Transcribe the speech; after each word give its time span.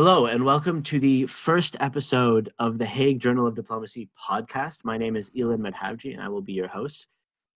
Hello, 0.00 0.26
and 0.26 0.44
welcome 0.44 0.80
to 0.84 1.00
the 1.00 1.26
first 1.26 1.74
episode 1.80 2.52
of 2.60 2.78
the 2.78 2.86
Hague 2.86 3.18
Journal 3.18 3.48
of 3.48 3.56
Diplomacy 3.56 4.08
podcast. 4.16 4.84
My 4.84 4.96
name 4.96 5.16
is 5.16 5.28
Ilen 5.36 5.58
Madhavji, 5.58 6.12
and 6.12 6.22
I 6.22 6.28
will 6.28 6.40
be 6.40 6.52
your 6.52 6.68
host. 6.68 7.08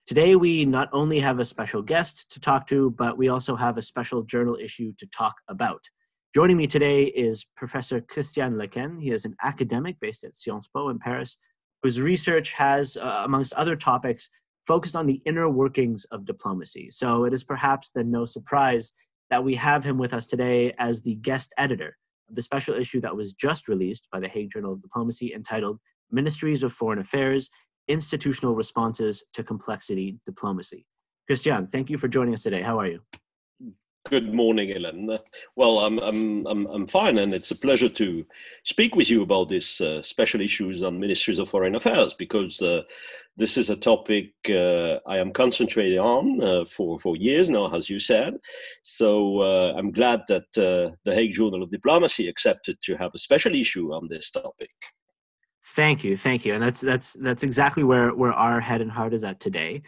Today, 0.07 0.35
we 0.35 0.65
not 0.65 0.89
only 0.91 1.21
have 1.21 1.39
a 1.39 1.45
special 1.45 1.81
guest 1.81 2.29
to 2.33 2.41
talk 2.41 2.67
to, 2.67 2.91
but 2.91 3.17
we 3.17 3.29
also 3.29 3.55
have 3.55 3.77
a 3.77 3.81
special 3.81 4.23
journal 4.23 4.57
issue 4.59 4.91
to 4.97 5.07
talk 5.07 5.35
about. 5.47 5.81
Joining 6.35 6.57
me 6.57 6.67
today 6.67 7.05
is 7.05 7.45
Professor 7.55 8.01
Christian 8.01 8.57
Lequesne. 8.57 8.97
He 8.99 9.11
is 9.11 9.23
an 9.23 9.37
academic 9.41 9.97
based 10.01 10.25
at 10.25 10.35
Sciences 10.35 10.69
Po 10.75 10.89
in 10.89 10.99
Paris, 10.99 11.37
whose 11.81 12.01
research 12.01 12.51
has, 12.51 12.97
uh, 12.97 13.21
amongst 13.23 13.53
other 13.53 13.77
topics, 13.77 14.29
focused 14.67 14.97
on 14.97 15.07
the 15.07 15.21
inner 15.25 15.47
workings 15.47 16.03
of 16.11 16.25
diplomacy. 16.25 16.91
So 16.91 17.23
it 17.23 17.33
is 17.33 17.45
perhaps 17.45 17.91
then 17.91 18.11
no 18.11 18.25
surprise 18.25 18.91
that 19.29 19.45
we 19.45 19.55
have 19.55 19.85
him 19.85 19.97
with 19.97 20.13
us 20.13 20.25
today 20.25 20.73
as 20.77 21.01
the 21.01 21.15
guest 21.15 21.53
editor 21.57 21.95
the 22.29 22.41
special 22.41 22.75
issue 22.75 23.01
that 23.01 23.15
was 23.15 23.33
just 23.33 23.67
released 23.67 24.07
by 24.11 24.19
the 24.19 24.27
Hague 24.27 24.51
Journal 24.51 24.73
of 24.73 24.81
Diplomacy 24.81 25.33
entitled 25.33 25.79
Ministries 26.11 26.63
of 26.63 26.73
Foreign 26.73 26.99
Affairs 26.99 27.49
Institutional 27.87 28.55
Responses 28.55 29.23
to 29.33 29.43
Complexity 29.43 30.19
Diplomacy. 30.25 30.85
Christian, 31.27 31.67
thank 31.67 31.89
you 31.89 31.97
for 31.97 32.07
joining 32.07 32.33
us 32.33 32.41
today. 32.41 32.61
How 32.61 32.79
are 32.79 32.87
you? 32.87 33.01
Good 34.09 34.33
morning, 34.33 34.73
Ellen. 34.73 35.17
Well, 35.55 35.79
I'm, 35.79 35.97
I'm, 35.99 36.45
I'm, 36.45 36.65
I'm 36.67 36.87
fine, 36.87 37.19
and 37.19 37.33
it's 37.33 37.51
a 37.51 37.55
pleasure 37.55 37.87
to 37.87 38.25
speak 38.65 38.95
with 38.95 39.09
you 39.09 39.23
about 39.23 39.47
this 39.47 39.79
uh, 39.79 40.01
special 40.01 40.41
issues 40.41 40.83
on 40.83 40.99
ministries 40.99 41.39
of 41.39 41.49
foreign 41.49 41.75
affairs 41.75 42.13
because 42.13 42.61
uh, 42.61 42.81
this 43.37 43.55
is 43.55 43.69
a 43.69 43.77
topic 43.77 44.33
uh, 44.49 44.97
I 45.07 45.17
am 45.17 45.31
concentrating 45.31 45.99
on 45.99 46.43
uh, 46.43 46.65
for, 46.65 46.99
for 46.99 47.15
years 47.15 47.49
now, 47.49 47.73
as 47.73 47.89
you 47.89 47.97
said. 47.97 48.35
So 48.81 49.39
uh, 49.39 49.73
I'm 49.77 49.91
glad 49.91 50.23
that 50.27 50.47
uh, 50.57 50.95
the 51.05 51.15
Hague 51.15 51.31
Journal 51.31 51.63
of 51.63 51.71
Diplomacy 51.71 52.27
accepted 52.27 52.77
to 52.83 52.97
have 52.97 53.11
a 53.15 53.19
special 53.19 53.55
issue 53.55 53.93
on 53.93 54.09
this 54.09 54.31
topic. 54.31 54.71
Thank 55.65 56.03
you, 56.03 56.17
thank 56.17 56.45
you, 56.45 56.53
and 56.53 56.61
that's 56.61 56.81
that's 56.81 57.13
that's 57.21 57.41
exactly 57.41 57.85
where 57.85 58.13
where 58.13 58.33
our 58.33 58.59
head 58.59 58.81
and 58.81 58.91
heart 58.91 59.13
is 59.13 59.23
at 59.23 59.39
today. 59.39 59.81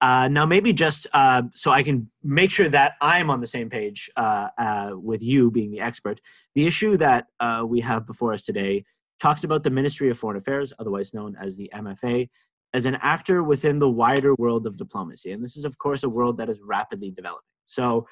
Uh, 0.00 0.28
now, 0.28 0.46
maybe 0.46 0.72
just 0.72 1.06
uh, 1.12 1.42
so 1.54 1.70
I 1.70 1.82
can 1.82 2.10
make 2.22 2.50
sure 2.50 2.68
that 2.70 2.94
I'm 3.02 3.28
on 3.28 3.40
the 3.40 3.46
same 3.46 3.68
page 3.68 4.10
uh, 4.16 4.48
uh 4.56 4.90
with 4.94 5.22
you 5.22 5.50
being 5.50 5.70
the 5.70 5.80
expert, 5.80 6.20
the 6.54 6.66
issue 6.66 6.96
that 6.96 7.26
uh, 7.38 7.64
we 7.66 7.80
have 7.80 8.06
before 8.06 8.32
us 8.32 8.42
today 8.42 8.84
talks 9.20 9.44
about 9.44 9.62
the 9.62 9.70
Ministry 9.70 10.08
of 10.08 10.18
Foreign 10.18 10.38
Affairs, 10.38 10.72
otherwise 10.78 11.12
known 11.12 11.36
as 11.40 11.56
the 11.56 11.70
MFA, 11.74 12.28
as 12.72 12.86
an 12.86 12.96
actor 13.02 13.42
within 13.42 13.78
the 13.78 13.90
wider 13.90 14.34
world 14.36 14.66
of 14.66 14.76
diplomacy. 14.76 15.32
And 15.32 15.42
this 15.42 15.56
is, 15.56 15.64
of 15.64 15.76
course, 15.78 16.02
a 16.02 16.08
world 16.08 16.38
that 16.38 16.48
is 16.48 16.60
rapidly 16.66 17.10
developing. 17.10 17.42
So, 17.66 18.06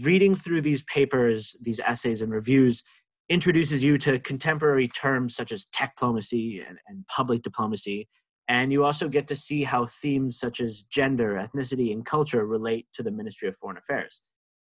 reading 0.00 0.34
through 0.34 0.62
these 0.62 0.82
papers, 0.84 1.56
these 1.60 1.80
essays, 1.80 2.22
and 2.22 2.32
reviews 2.32 2.82
introduces 3.28 3.82
you 3.82 3.98
to 3.98 4.18
contemporary 4.18 4.88
terms 4.88 5.34
such 5.34 5.52
as 5.52 5.66
tech 5.66 5.94
diplomacy 5.96 6.62
and, 6.66 6.78
and 6.88 7.06
public 7.08 7.42
diplomacy 7.42 8.08
and 8.48 8.72
you 8.72 8.84
also 8.84 9.08
get 9.08 9.26
to 9.28 9.36
see 9.36 9.62
how 9.64 9.86
themes 9.86 10.38
such 10.38 10.60
as 10.60 10.82
gender, 10.82 11.34
ethnicity, 11.34 11.92
and 11.92 12.04
culture 12.06 12.46
relate 12.46 12.86
to 12.92 13.02
the 13.02 13.10
Ministry 13.10 13.48
of 13.48 13.56
Foreign 13.56 13.76
Affairs. 13.76 14.20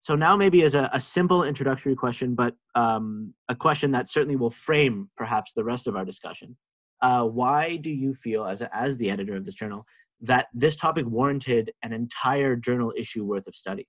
So, 0.01 0.15
now 0.15 0.37
maybe 0.37 0.63
as 0.63 0.75
a, 0.75 0.91
a 0.93 1.01
simple 1.01 1.45
introductory 1.45 1.97
question, 1.97 2.35
but 2.35 2.55
um, 2.75 3.33
a 3.49 3.55
question 3.55 3.91
that 3.93 4.09
certainly 4.09 4.37
will 4.37 4.51
frame 4.51 5.09
perhaps 5.17 5.55
the 5.55 5.65
rest 5.65 5.87
of 5.87 5.97
our 5.97 6.05
discussion. 6.05 6.57
Uh, 7.01 7.25
why 7.25 7.77
do 7.77 7.91
you 7.91 8.15
feel, 8.15 8.45
as, 8.45 8.63
a, 8.63 8.75
as 8.77 8.97
the 8.97 9.11
editor 9.11 9.35
of 9.35 9.45
this 9.45 9.55
journal, 9.55 9.85
that 10.21 10.47
this 10.55 10.77
topic 10.77 11.07
warranted 11.07 11.73
an 11.83 11.93
entire 11.93 12.55
journal 12.55 12.93
issue 12.97 13.25
worth 13.25 13.47
of 13.47 13.55
study? 13.55 13.87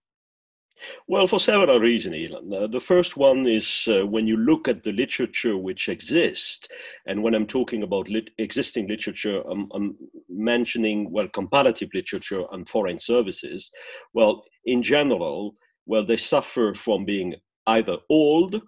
Well, 1.07 1.27
for 1.27 1.39
several 1.39 1.79
reasons, 1.79 2.15
Elon. 2.15 2.53
Uh, 2.53 2.67
the 2.67 2.79
first 2.79 3.17
one 3.17 3.47
is 3.47 3.87
uh, 3.87 4.05
when 4.05 4.27
you 4.27 4.37
look 4.37 4.67
at 4.67 4.83
the 4.83 4.91
literature 4.91 5.57
which 5.57 5.89
exists, 5.89 6.67
and 7.05 7.21
when 7.21 7.33
I'm 7.33 7.47
talking 7.47 7.83
about 7.83 8.09
lit- 8.09 8.31
existing 8.37 8.87
literature, 8.87 9.41
I'm, 9.49 9.69
I'm, 9.73 9.95
mentioning, 10.27 11.09
well, 11.11 11.27
comparative 11.29 11.89
literature 11.93 12.43
on 12.51 12.65
foreign 12.65 12.99
services. 12.99 13.71
Well, 14.13 14.43
in 14.65 14.81
general, 14.83 15.55
well, 15.85 16.05
they 16.05 16.17
suffer 16.17 16.73
from 16.73 17.05
being 17.05 17.35
either 17.67 17.97
old, 18.09 18.61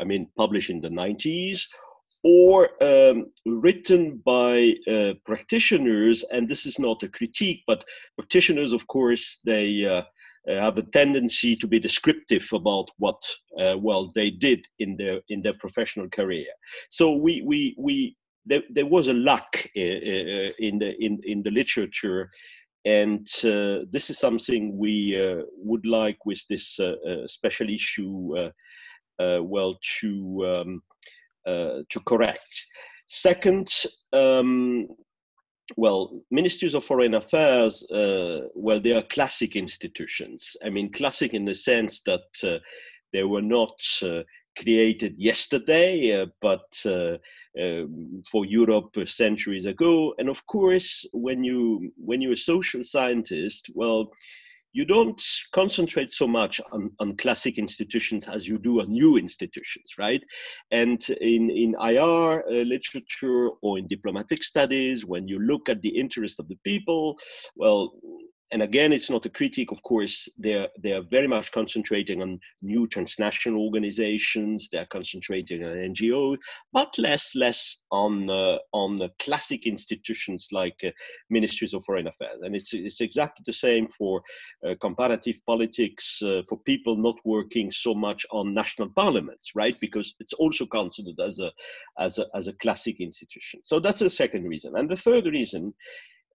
I 0.00 0.04
mean, 0.04 0.28
published 0.36 0.70
in 0.70 0.80
the 0.80 0.88
90s, 0.88 1.62
or 2.22 2.70
um, 2.82 3.26
written 3.46 4.22
by 4.24 4.74
uh, 4.90 5.14
practitioners, 5.24 6.24
and 6.30 6.48
this 6.48 6.66
is 6.66 6.78
not 6.78 7.02
a 7.02 7.08
critique, 7.08 7.62
but 7.66 7.84
practitioners, 8.16 8.72
of 8.72 8.86
course, 8.86 9.38
they 9.44 9.84
uh, 9.84 10.02
have 10.46 10.78
a 10.78 10.82
tendency 10.82 11.56
to 11.56 11.66
be 11.66 11.78
descriptive 11.78 12.46
about 12.52 12.88
what 12.98 13.20
uh, 13.60 13.76
well 13.78 14.08
they 14.14 14.30
did 14.30 14.66
in 14.78 14.96
their 14.96 15.20
in 15.28 15.42
their 15.42 15.54
professional 15.54 16.08
career. 16.08 16.46
So 16.90 17.12
we 17.12 17.42
we 17.42 17.74
we 17.78 18.16
there, 18.46 18.62
there 18.70 18.86
was 18.86 19.08
a 19.08 19.12
lack 19.12 19.70
uh, 19.76 19.80
uh, 19.80 20.50
in 20.58 20.78
the 20.78 20.94
in 20.98 21.20
in 21.24 21.42
the 21.42 21.50
literature. 21.50 22.30
And 22.84 23.26
uh, 23.44 23.84
this 23.90 24.08
is 24.08 24.18
something 24.18 24.78
we 24.78 25.20
uh, 25.20 25.42
would 25.56 25.84
like 25.84 26.24
with 26.24 26.42
this 26.48 26.78
special 27.26 27.68
issue, 27.68 28.50
well, 29.18 29.76
to 30.00 30.10
um, 30.46 30.82
to 31.44 32.00
correct. 32.06 32.66
Second, 33.08 33.68
um, 34.12 34.86
well, 35.76 36.22
ministries 36.30 36.74
of 36.74 36.84
foreign 36.84 37.14
affairs, 37.14 37.84
uh, 37.90 38.48
well, 38.54 38.80
they 38.80 38.92
are 38.92 39.02
classic 39.02 39.56
institutions. 39.56 40.56
I 40.64 40.70
mean, 40.70 40.90
classic 40.90 41.34
in 41.34 41.44
the 41.44 41.54
sense 41.54 42.00
that 42.02 42.20
uh, 42.42 42.58
they 43.12 43.24
were 43.24 43.42
not 43.42 43.78
uh, 44.02 44.22
created 44.56 45.14
yesterday, 45.18 46.20
uh, 46.20 46.26
but 46.40 46.82
uh, 46.86 47.16
um, 47.60 48.22
for 48.30 48.44
Europe 48.44 48.96
centuries 49.06 49.66
ago. 49.66 50.14
And 50.18 50.28
of 50.28 50.46
course, 50.46 51.06
when 51.12 51.44
you 51.44 51.92
when 51.96 52.20
you're 52.20 52.32
a 52.32 52.36
social 52.36 52.82
scientist, 52.82 53.70
well, 53.74 54.10
you 54.72 54.84
don't 54.84 55.20
concentrate 55.52 56.10
so 56.12 56.26
much 56.26 56.60
on, 56.72 56.90
on 57.00 57.16
classic 57.16 57.58
institutions 57.58 58.28
as 58.28 58.46
you 58.46 58.58
do 58.58 58.80
on 58.80 58.88
new 58.90 59.16
institutions, 59.16 59.94
right? 59.98 60.22
And 60.70 61.00
in, 61.20 61.50
in 61.50 61.74
IR 61.80 62.44
uh, 62.46 62.64
literature 62.64 63.48
or 63.62 63.78
in 63.78 63.86
diplomatic 63.86 64.42
studies, 64.42 65.06
when 65.06 65.26
you 65.26 65.38
look 65.38 65.68
at 65.68 65.82
the 65.82 65.88
interest 65.88 66.38
of 66.38 66.48
the 66.48 66.58
people, 66.64 67.16
well, 67.56 67.92
and 68.50 68.62
again, 68.62 68.92
it's 68.92 69.10
not 69.10 69.26
a 69.26 69.30
critique. 69.30 69.72
Of 69.72 69.82
course, 69.82 70.28
they're 70.38 70.68
they're 70.82 71.02
very 71.02 71.28
much 71.28 71.52
concentrating 71.52 72.22
on 72.22 72.40
new 72.62 72.86
transnational 72.86 73.62
organizations. 73.62 74.68
They're 74.72 74.86
concentrating 74.86 75.64
on 75.64 75.76
NGOs, 75.76 76.38
but 76.72 76.94
less 76.98 77.34
less 77.34 77.76
on 77.90 78.30
uh, 78.30 78.56
on 78.72 78.96
the 78.96 79.10
classic 79.18 79.66
institutions 79.66 80.48
like 80.50 80.78
uh, 80.82 80.90
ministries 81.28 81.74
of 81.74 81.84
foreign 81.84 82.06
affairs. 82.06 82.40
And 82.42 82.56
it's 82.56 82.72
it's 82.72 83.02
exactly 83.02 83.42
the 83.46 83.52
same 83.52 83.86
for 83.88 84.22
uh, 84.66 84.74
comparative 84.80 85.36
politics 85.46 86.22
uh, 86.22 86.42
for 86.48 86.58
people 86.60 86.96
not 86.96 87.18
working 87.26 87.70
so 87.70 87.94
much 87.94 88.24
on 88.30 88.54
national 88.54 88.88
parliaments, 88.90 89.52
right? 89.54 89.78
Because 89.78 90.14
it's 90.20 90.32
also 90.32 90.64
considered 90.64 91.20
as 91.20 91.38
a 91.38 91.52
as 91.98 92.18
a 92.18 92.26
as 92.34 92.48
a 92.48 92.54
classic 92.54 92.98
institution. 93.00 93.60
So 93.62 93.78
that's 93.78 94.00
the 94.00 94.08
second 94.08 94.44
reason. 94.44 94.74
And 94.74 94.88
the 94.88 94.96
third 94.96 95.26
reason 95.26 95.74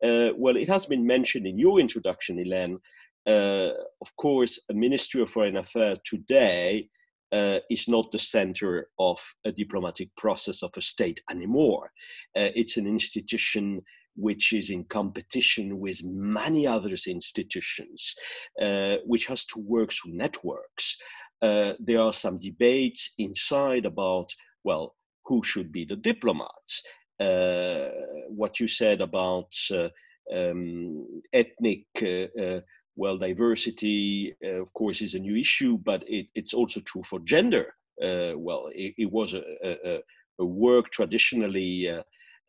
uh, 0.05 0.31
well, 0.37 0.57
it 0.57 0.69
has 0.69 0.87
been 0.87 1.07
mentioned 1.07 1.47
in 1.47 1.59
your 1.59 1.81
introduction, 1.81 2.39
Elaine. 2.39 2.79
Uh, 3.27 3.73
of 4.01 4.15
course, 4.17 4.61
a 4.71 4.75
Ministry 4.75 5.21
of 5.21 5.31
Foreign 5.31 5.57
Affairs 5.57 5.99
today 6.05 6.89
uh, 7.33 7.59
is 7.71 7.89
not 7.89 8.11
the 8.11 8.19
center 8.19 8.89
of 8.99 9.21
a 9.45 9.53
diplomatic 9.53 10.09
process 10.17 10.63
of 10.63 10.71
a 10.77 10.81
state 10.81 11.21
anymore. 11.31 11.91
Uh, 12.37 12.49
it's 12.55 12.77
an 12.77 12.87
institution 12.87 13.83
which 14.17 14.53
is 14.53 14.71
in 14.71 14.85
competition 14.85 15.79
with 15.79 16.03
many 16.05 16.67
other 16.67 16.91
institutions, 17.07 18.15
uh, 18.61 18.97
which 19.07 19.27
has 19.27 19.45
to 19.45 19.61
work 19.61 19.93
through 19.93 20.13
networks. 20.13 20.97
Uh, 21.41 21.73
there 21.79 22.01
are 22.01 22.13
some 22.13 22.39
debates 22.41 23.13
inside 23.19 23.85
about, 23.85 24.35
well, 24.65 24.97
who 25.25 25.43
should 25.45 25.71
be 25.71 25.85
the 25.85 25.97
diplomats. 25.97 26.83
Uh, 27.21 27.89
what 28.29 28.61
you 28.61 28.69
said 28.69 29.01
about 29.01 29.53
uh, 29.73 29.89
um, 30.33 31.23
ethnic 31.33 31.85
uh, 32.03 32.61
well 32.95 33.19
diversity 33.19 34.35
of 34.45 34.73
course 34.73 35.01
is 35.01 35.15
a 35.15 35.19
new 35.19 35.37
issue 35.37 35.79
but 35.79 36.05
it, 36.07 36.27
it's 36.35 36.55
also 36.55 36.81
true 36.81 37.03
for 37.03 37.19
gender. 37.21 37.75
Well 38.01 38.71
it, 38.73 38.95
it 38.99 39.11
was 39.11 39.35
a, 39.35 39.43
a, 39.65 39.99
a, 40.39 40.45
work 40.45 40.91
traditionally 40.91 41.89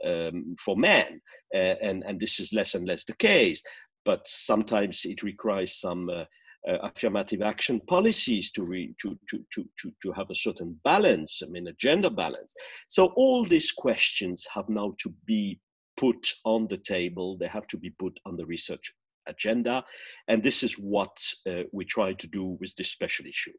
um, 0.06 0.56
for 0.64 0.76
men 0.78 1.22
uh, 1.54 1.76
and 1.82 2.04
and 2.06 2.20
this 2.20 2.40
is 2.40 2.54
less 2.54 2.76
and 2.76 2.88
less 2.88 3.06
the 3.06 3.14
case. 3.14 3.64
But 4.06 4.28
sometimes 4.28 5.06
it 5.06 5.24
requires 5.24 5.80
some 5.80 6.10
uh, 6.10 6.14
uh, 6.14 6.26
affirmative 6.68 7.42
action 7.42 7.80
policies 7.88 8.52
to, 8.52 8.64
re, 8.64 8.94
to, 9.02 9.18
to, 9.30 9.44
to, 9.54 9.66
to, 9.82 9.94
to 10.02 10.12
have 10.12 10.30
a 10.30 10.36
certain 10.36 10.80
balance, 10.84 11.42
I 11.46 11.50
mean, 11.50 11.68
a 11.68 11.74
gender 11.74 12.10
balance. 12.10 12.54
So 12.88 13.08
all 13.16 13.46
these 13.46 13.72
questions 13.72 14.48
have 14.54 14.70
now 14.70 14.96
to 15.00 15.14
be 15.26 15.60
put 15.98 16.34
on 16.46 16.68
the 16.68 16.78
table. 16.78 17.38
They 17.38 17.48
have 17.48 17.68
to 17.68 17.78
be 17.78 17.90
put 17.92 18.20
on 18.26 18.38
the 18.38 18.46
research 18.46 18.94
agenda. 19.28 19.84
And 20.28 20.44
this 20.44 20.64
is 20.64 20.74
what 20.74 21.16
uh, 21.50 21.64
we 21.72 21.86
try 21.86 22.14
to 22.14 22.28
do 22.28 22.58
with 22.60 22.76
this 22.76 22.90
special 22.90 23.26
issue. 23.26 23.54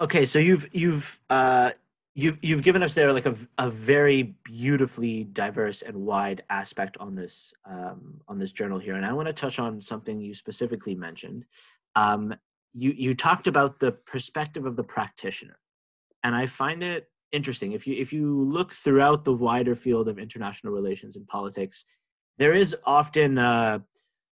Okay, 0.00 0.26
so 0.26 0.40
you've 0.40 0.66
you've 0.72 1.20
uh, 1.30 1.70
you've 2.16 2.38
you've 2.42 2.62
given 2.62 2.82
us 2.82 2.94
there 2.94 3.12
like 3.12 3.26
a, 3.26 3.36
a 3.58 3.70
very 3.70 4.34
beautifully 4.42 5.24
diverse 5.24 5.82
and 5.82 5.96
wide 5.96 6.42
aspect 6.50 6.96
on 6.98 7.14
this 7.14 7.54
um, 7.64 8.20
on 8.26 8.38
this 8.38 8.50
journal 8.50 8.80
here, 8.80 8.94
and 8.94 9.06
I 9.06 9.12
want 9.12 9.28
to 9.28 9.32
touch 9.32 9.60
on 9.60 9.80
something 9.80 10.20
you 10.20 10.34
specifically 10.34 10.96
mentioned. 10.96 11.46
Um, 11.96 12.34
you 12.72 12.92
you 12.96 13.14
talked 13.14 13.46
about 13.46 13.78
the 13.78 13.92
perspective 13.92 14.66
of 14.66 14.76
the 14.76 14.84
practitioner, 14.84 15.58
and 16.22 16.34
I 16.34 16.46
find 16.46 16.82
it 16.82 17.08
interesting. 17.32 17.72
If 17.72 17.86
you 17.86 17.94
if 17.96 18.12
you 18.12 18.42
look 18.44 18.72
throughout 18.72 19.24
the 19.24 19.32
wider 19.32 19.74
field 19.74 20.08
of 20.08 20.18
international 20.18 20.72
relations 20.72 21.16
and 21.16 21.26
politics, 21.26 21.84
there 22.38 22.52
is 22.52 22.76
often 22.84 23.38
uh, 23.38 23.78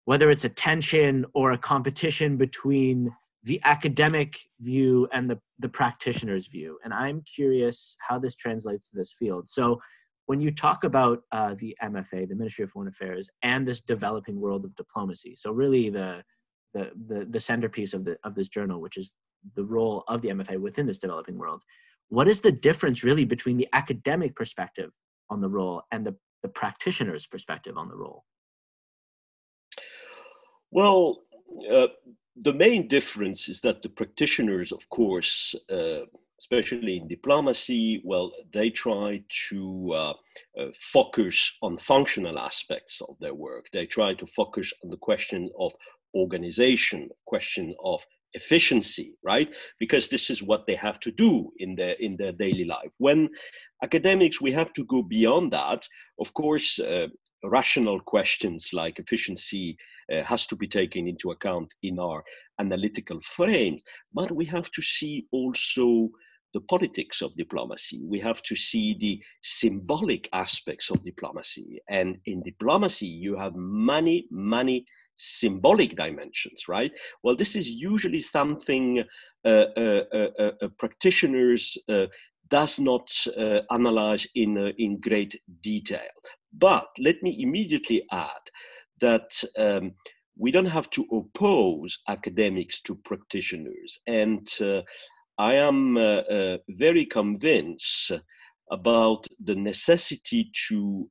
whether 0.05 0.29
it's 0.29 0.45
a 0.45 0.49
tension 0.49 1.25
or 1.33 1.51
a 1.51 1.57
competition 1.57 2.37
between 2.37 3.13
the 3.43 3.59
academic 3.63 4.37
view 4.59 5.07
and 5.11 5.29
the, 5.29 5.39
the 5.59 5.69
practitioner's 5.69 6.47
view. 6.47 6.77
And 6.83 6.93
I'm 6.93 7.21
curious 7.21 7.95
how 8.05 8.19
this 8.19 8.35
translates 8.35 8.89
to 8.89 8.97
this 8.97 9.13
field. 9.13 9.47
So, 9.47 9.79
when 10.25 10.41
you 10.41 10.51
talk 10.51 10.83
about 10.83 11.23
uh, 11.31 11.55
the 11.57 11.75
MFA, 11.81 12.27
the 12.27 12.35
Ministry 12.35 12.63
of 12.63 12.71
Foreign 12.71 12.89
Affairs, 12.89 13.29
and 13.43 13.65
this 13.65 13.79
developing 13.79 14.39
world 14.41 14.65
of 14.65 14.75
diplomacy, 14.75 15.35
so 15.37 15.51
really 15.51 15.89
the, 15.89 16.21
the, 17.07 17.25
the, 17.29 17.39
centerpiece 17.39 17.93
of, 17.93 18.05
the, 18.05 18.17
of 18.23 18.35
this 18.35 18.49
journal, 18.49 18.81
which 18.81 18.97
is 18.97 19.15
the 19.55 19.63
role 19.63 20.03
of 20.07 20.21
the 20.21 20.29
MFA 20.29 20.59
within 20.59 20.85
this 20.85 20.97
developing 20.97 21.37
world, 21.37 21.63
what 22.09 22.27
is 22.27 22.41
the 22.41 22.51
difference 22.51 23.03
really 23.03 23.25
between 23.25 23.57
the 23.57 23.67
academic 23.73 24.35
perspective 24.35 24.91
on 25.29 25.41
the 25.41 25.49
role 25.49 25.83
and 25.91 26.05
the, 26.05 26.15
the 26.43 26.49
practitioner's 26.49 27.27
perspective 27.27 27.77
on 27.77 27.89
the 27.89 27.95
role? 27.95 28.23
Well, 30.71 31.23
uh, 31.71 31.87
the 32.35 32.53
main 32.53 32.87
difference 32.87 33.49
is 33.49 33.61
that 33.61 33.81
the 33.81 33.89
practitioners, 33.89 34.71
of 34.71 34.87
course, 34.89 35.55
uh, 35.71 36.01
especially 36.39 36.97
in 36.97 37.07
diplomacy, 37.07 38.01
well, 38.03 38.31
they 38.53 38.69
try 38.69 39.23
to 39.49 39.91
uh, 39.93 40.13
uh, 40.59 40.67
focus 40.79 41.57
on 41.63 41.77
functional 41.77 42.37
aspects 42.37 43.01
of 43.01 43.15
their 43.19 43.33
work. 43.33 43.65
They 43.73 43.85
try 43.85 44.13
to 44.13 44.27
focus 44.27 44.71
on 44.83 44.91
the 44.91 44.97
question 44.97 45.49
of 45.59 45.73
organization, 46.15 47.09
question 47.25 47.75
of 47.83 48.05
efficiency, 48.33 49.15
right? 49.23 49.49
Because 49.79 50.09
this 50.09 50.29
is 50.29 50.43
what 50.43 50.65
they 50.67 50.75
have 50.75 50.99
to 51.01 51.11
do 51.11 51.51
in 51.57 51.75
their 51.75 51.95
in 51.99 52.17
their 52.17 52.31
daily 52.31 52.65
life. 52.65 52.91
When 52.97 53.29
academics, 53.83 54.41
we 54.41 54.51
have 54.53 54.73
to 54.73 54.83
go 54.85 55.01
beyond 55.01 55.53
that. 55.53 55.87
Of 56.19 56.33
course, 56.33 56.79
uh, 56.79 57.07
rational 57.43 57.99
questions 57.99 58.69
like 58.73 58.99
efficiency 58.99 59.77
uh, 60.11 60.23
has 60.23 60.45
to 60.47 60.55
be 60.55 60.67
taken 60.67 61.07
into 61.07 61.31
account 61.31 61.73
in 61.83 61.99
our 61.99 62.23
analytical 62.59 63.19
frames 63.21 63.83
but 64.13 64.31
we 64.31 64.45
have 64.45 64.71
to 64.71 64.81
see 64.81 65.27
also 65.31 66.09
the 66.53 66.61
politics 66.61 67.21
of 67.21 67.35
diplomacy 67.35 68.01
we 68.03 68.19
have 68.19 68.41
to 68.41 68.55
see 68.55 68.95
the 68.99 69.21
symbolic 69.43 70.27
aspects 70.33 70.89
of 70.89 71.03
diplomacy 71.03 71.79
and 71.89 72.17
in 72.25 72.41
diplomacy 72.41 73.05
you 73.05 73.37
have 73.37 73.55
many 73.55 74.25
many 74.31 74.85
symbolic 75.17 75.95
dimensions 75.95 76.67
right 76.67 76.91
well 77.23 77.35
this 77.35 77.55
is 77.55 77.69
usually 77.69 78.21
something 78.21 79.03
uh, 79.45 79.65
uh, 79.75 80.03
uh, 80.39 80.67
practitioners 80.77 81.77
does 82.49 82.79
not 82.79 83.09
analyze 83.71 84.25
in, 84.35 84.57
in 84.77 84.99
great 84.99 85.39
detail 85.61 86.13
but 86.53 86.87
let 86.99 87.21
me 87.21 87.41
immediately 87.41 88.03
add 88.11 88.43
that 88.99 89.43
um, 89.57 89.93
we 90.37 90.51
don't 90.51 90.65
have 90.65 90.89
to 90.91 91.05
oppose 91.11 91.99
academics 92.07 92.81
to 92.81 92.95
practitioners. 92.95 93.99
And 94.07 94.47
uh, 94.61 94.81
I 95.37 95.55
am 95.55 95.97
uh, 95.97 96.01
uh, 96.01 96.57
very 96.69 97.05
convinced 97.05 98.11
about 98.71 99.25
the 99.43 99.55
necessity 99.55 100.51
to 100.67 101.09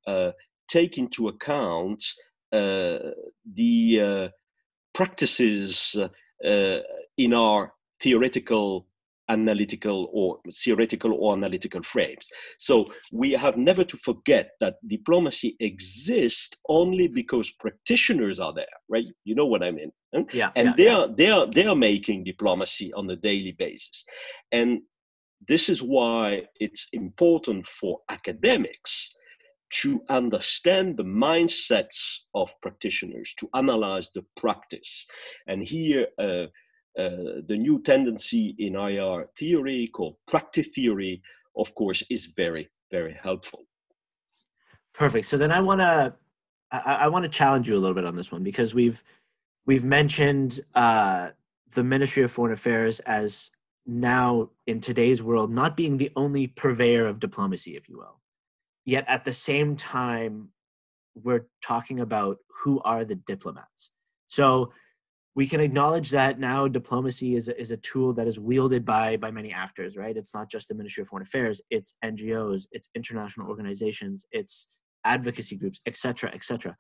take 0.69 0.99
into 0.99 1.29
account 1.29 2.05
Uh, 2.53 3.11
the 3.55 4.01
uh, 4.01 4.29
practices 4.95 5.97
uh, 5.99 6.09
uh, 6.47 6.81
in 7.19 7.35
our 7.35 7.73
theoretical 8.03 8.87
analytical 9.29 10.09
or 10.13 10.39
theoretical 10.53 11.13
or 11.13 11.37
analytical 11.37 11.83
frames. 11.83 12.29
So 12.59 12.93
we 13.13 13.33
have 13.33 13.57
never 13.57 13.85
to 13.85 13.97
forget 13.97 14.51
that 14.61 14.77
diplomacy 14.87 15.57
exists 15.61 16.57
only 16.69 17.09
because 17.09 17.51
practitioners 17.51 18.39
are 18.39 18.55
there, 18.55 18.67
right? 18.89 19.07
You 19.25 19.35
know 19.35 19.47
what 19.47 19.63
I 19.63 19.71
mean? 19.73 19.91
Yeah. 20.33 20.51
And 20.55 20.69
yeah, 20.69 20.75
they 20.77 20.85
yeah. 20.85 20.97
are 20.97 21.09
they 21.09 21.31
are 21.31 21.47
they 21.47 21.67
are 21.67 21.77
making 21.77 22.25
diplomacy 22.25 22.93
on 22.93 23.11
a 23.11 23.17
daily 23.17 23.55
basis. 23.59 24.05
And 24.53 24.81
this 25.49 25.69
is 25.69 25.83
why 25.83 26.45
it's 26.61 26.87
important 26.93 27.67
for 27.67 27.99
academics 28.09 29.13
to 29.69 30.03
understand 30.09 30.97
the 30.97 31.05
mindsets 31.05 32.21
of 32.35 32.51
practitioners, 32.61 33.35
to 33.39 33.49
analyze 33.55 34.11
the 34.13 34.25
practice. 34.37 35.07
And 35.47 35.63
here, 35.63 36.07
uh, 36.19 36.47
uh, 36.99 37.43
the 37.47 37.57
new 37.59 37.83
tendency 37.83 38.55
in 38.59 38.77
IR 38.77 39.29
theory 39.37 39.89
called 39.89 40.17
practice 40.27 40.69
theory, 40.75 41.21
of 41.57 41.75
course, 41.75 42.03
is 42.11 42.27
very, 42.27 42.71
very 42.91 43.19
helpful. 43.23 43.67
Perfect. 44.95 45.27
So 45.27 45.37
then 45.37 45.53
I 45.53 45.61
want 45.61 45.81
to 45.81 46.15
I, 46.73 46.79
I 47.03 47.09
want 47.09 47.25
to 47.25 47.29
challenge 47.29 47.69
you 47.69 47.75
a 47.75 47.79
little 47.79 47.95
bit 47.95 48.07
on 48.07 48.17
this 48.17 48.33
one 48.33 48.43
because 48.43 48.75
we've 48.75 49.03
we've 49.67 49.85
mentioned 49.85 50.61
uh, 50.75 51.31
the 51.73 51.85
Ministry 51.85 52.23
of 52.23 52.31
Foreign 52.31 52.53
Affairs 52.53 53.01
as 53.01 53.51
now 53.87 54.51
in 54.67 54.81
today's 54.81 55.23
world 55.23 55.51
not 55.51 55.77
being 55.77 55.97
the 55.97 56.11
only 56.17 56.47
purveyor 56.49 57.07
of 57.07 57.21
diplomacy, 57.21 57.77
if 57.77 57.89
you 57.89 57.99
will. 57.99 58.21
Yet 58.87 59.05
at 59.09 59.25
the 59.25 59.33
same 59.33 59.77
time, 59.77 60.49
we're 61.15 61.47
talking 61.63 62.01
about 62.01 62.39
who 62.63 62.81
are 62.81 63.05
the 63.05 63.17
diplomats. 63.17 63.91
So 64.29 64.73
we 65.37 65.47
can 65.47 65.61
acknowledge 65.61 66.11
that 66.11 66.41
now 66.41 66.67
diplomacy 66.67 67.37
is 67.37 67.49
a, 67.49 67.61
is 67.61 67.71
a 67.71 67.77
tool 67.77 68.15
that 68.15 68.27
is 68.27 68.41
wielded 68.41 68.85
by 68.85 69.17
by 69.19 69.31
many 69.31 69.53
actors 69.53 69.97
right 69.97 70.17
it's 70.17 70.35
not 70.35 70.51
just 70.51 70.67
the 70.69 70.75
ministry 70.75 71.03
of 71.03 71.09
foreign 71.09 71.23
affairs 71.23 71.61
it's 71.71 71.97
ngos 72.05 72.67
it's 72.73 72.89
international 72.97 73.47
organizations 73.49 74.25
it's 74.33 74.79
advocacy 75.05 75.57
groups 75.57 75.81
etc 75.87 76.31
etc 76.33 76.75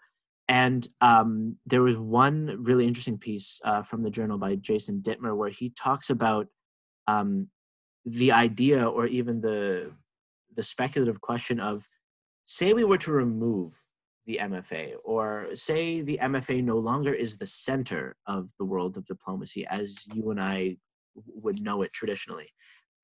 and 0.49 0.89
um, 1.01 1.57
there 1.67 1.83
was 1.83 1.97
one 1.97 2.57
really 2.61 2.87
interesting 2.87 3.19
piece 3.19 3.61
uh, 3.65 3.83
from 3.83 4.03
the 4.03 4.11
journal 4.11 4.39
by 4.39 4.57
jason 4.57 5.01
dittmer 5.03 5.37
where 5.37 5.51
he 5.51 5.71
talks 5.71 6.11
about 6.11 6.47
um, 7.07 7.49
the 8.05 8.33
idea 8.33 8.85
or 8.85 9.07
even 9.07 9.41
the 9.41 9.93
the 10.55 10.63
speculative 10.63 11.21
question 11.21 11.61
of 11.61 11.87
say 12.47 12.73
we 12.73 12.85
were 12.85 12.99
to 12.99 13.13
remove 13.13 13.73
the 14.27 14.39
MFA, 14.43 14.95
or 15.05 15.49
say 15.55 16.01
the 16.01 16.19
MFA 16.23 16.63
no 16.65 16.79
longer 16.79 17.13
is 17.13 17.37
the 17.37 17.47
center 17.47 18.17
of 18.27 18.51
the 18.59 18.65
world 18.65 18.97
of 18.97 19.07
diplomacy 19.07 19.67
as 19.69 20.07
you 20.13 20.31
and 20.31 20.41
I 20.41 20.77
would 21.15 21.61
know 21.61 21.83
it 21.83 21.93
traditionally. 21.93 22.49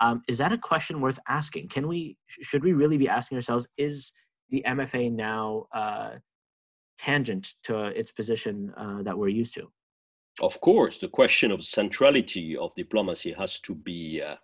Um, 0.00 0.22
is 0.26 0.38
that 0.38 0.52
a 0.52 0.58
question 0.58 1.00
worth 1.00 1.18
asking? 1.28 1.68
Can 1.68 1.87
we, 1.87 2.16
should 2.26 2.64
we 2.64 2.72
really 2.72 2.99
be 2.99 3.08
asking 3.08 3.37
ourselves, 3.37 3.68
is 3.76 4.12
the 4.50 4.62
MFA 4.66 5.12
now 5.12 5.66
uh, 5.72 6.16
tangent 6.99 7.54
to 7.64 7.87
its 7.87 8.11
position 8.11 8.72
uh, 8.76 9.02
that 9.02 9.16
we're 9.16 9.28
used 9.28 9.54
to? 9.54 9.70
Of 10.40 10.61
course, 10.61 10.99
the 10.99 11.08
question 11.08 11.52
of 11.52 11.62
centrality 11.62 12.56
of 12.56 12.75
diplomacy 12.75 13.32
has 13.38 13.61
to 13.61 13.75
be 13.75 14.22
uh, 14.22 14.37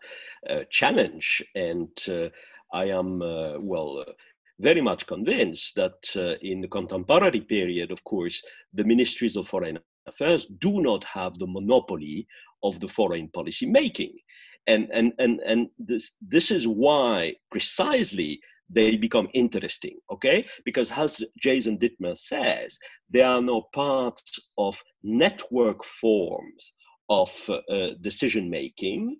uh 0.48 0.64
challenged, 0.70 1.44
and 1.54 1.88
uh, 2.08 2.28
I 2.72 2.90
am 2.90 3.22
uh, 3.22 3.58
well 3.58 4.04
very 4.60 4.80
much 4.80 5.06
convinced 5.06 5.76
that 5.76 6.04
uh, 6.16 6.36
in 6.42 6.60
the 6.60 6.68
contemporary 6.68 7.40
period, 7.40 7.90
of 7.90 8.02
course, 8.04 8.42
the 8.72 8.84
ministries 8.84 9.36
of 9.36 9.48
foreign 9.48 9.78
affairs 10.06 10.46
do 10.46 10.80
not 10.80 11.04
have 11.04 11.38
the 11.38 11.46
monopoly 11.46 12.26
of 12.62 12.80
the 12.80 12.88
foreign 12.88 13.28
policy 13.28 13.66
making. 13.66 14.12
And, 14.66 14.88
and, 14.92 15.12
and, 15.18 15.40
and 15.46 15.68
this, 15.78 16.12
this 16.20 16.50
is 16.50 16.66
why 16.66 17.34
precisely 17.50 18.40
they 18.68 18.96
become 18.96 19.28
interesting, 19.32 19.96
okay? 20.10 20.44
Because 20.64 20.90
as 20.92 21.24
Jason 21.38 21.78
Dittmer 21.78 22.18
says, 22.18 22.78
they 23.10 23.22
are 23.22 23.40
now 23.40 23.64
part 23.72 24.20
of 24.58 24.82
network 25.02 25.84
forms 25.84 26.72
of 27.08 27.30
uh, 27.48 27.88
decision 28.00 28.50
making 28.50 29.16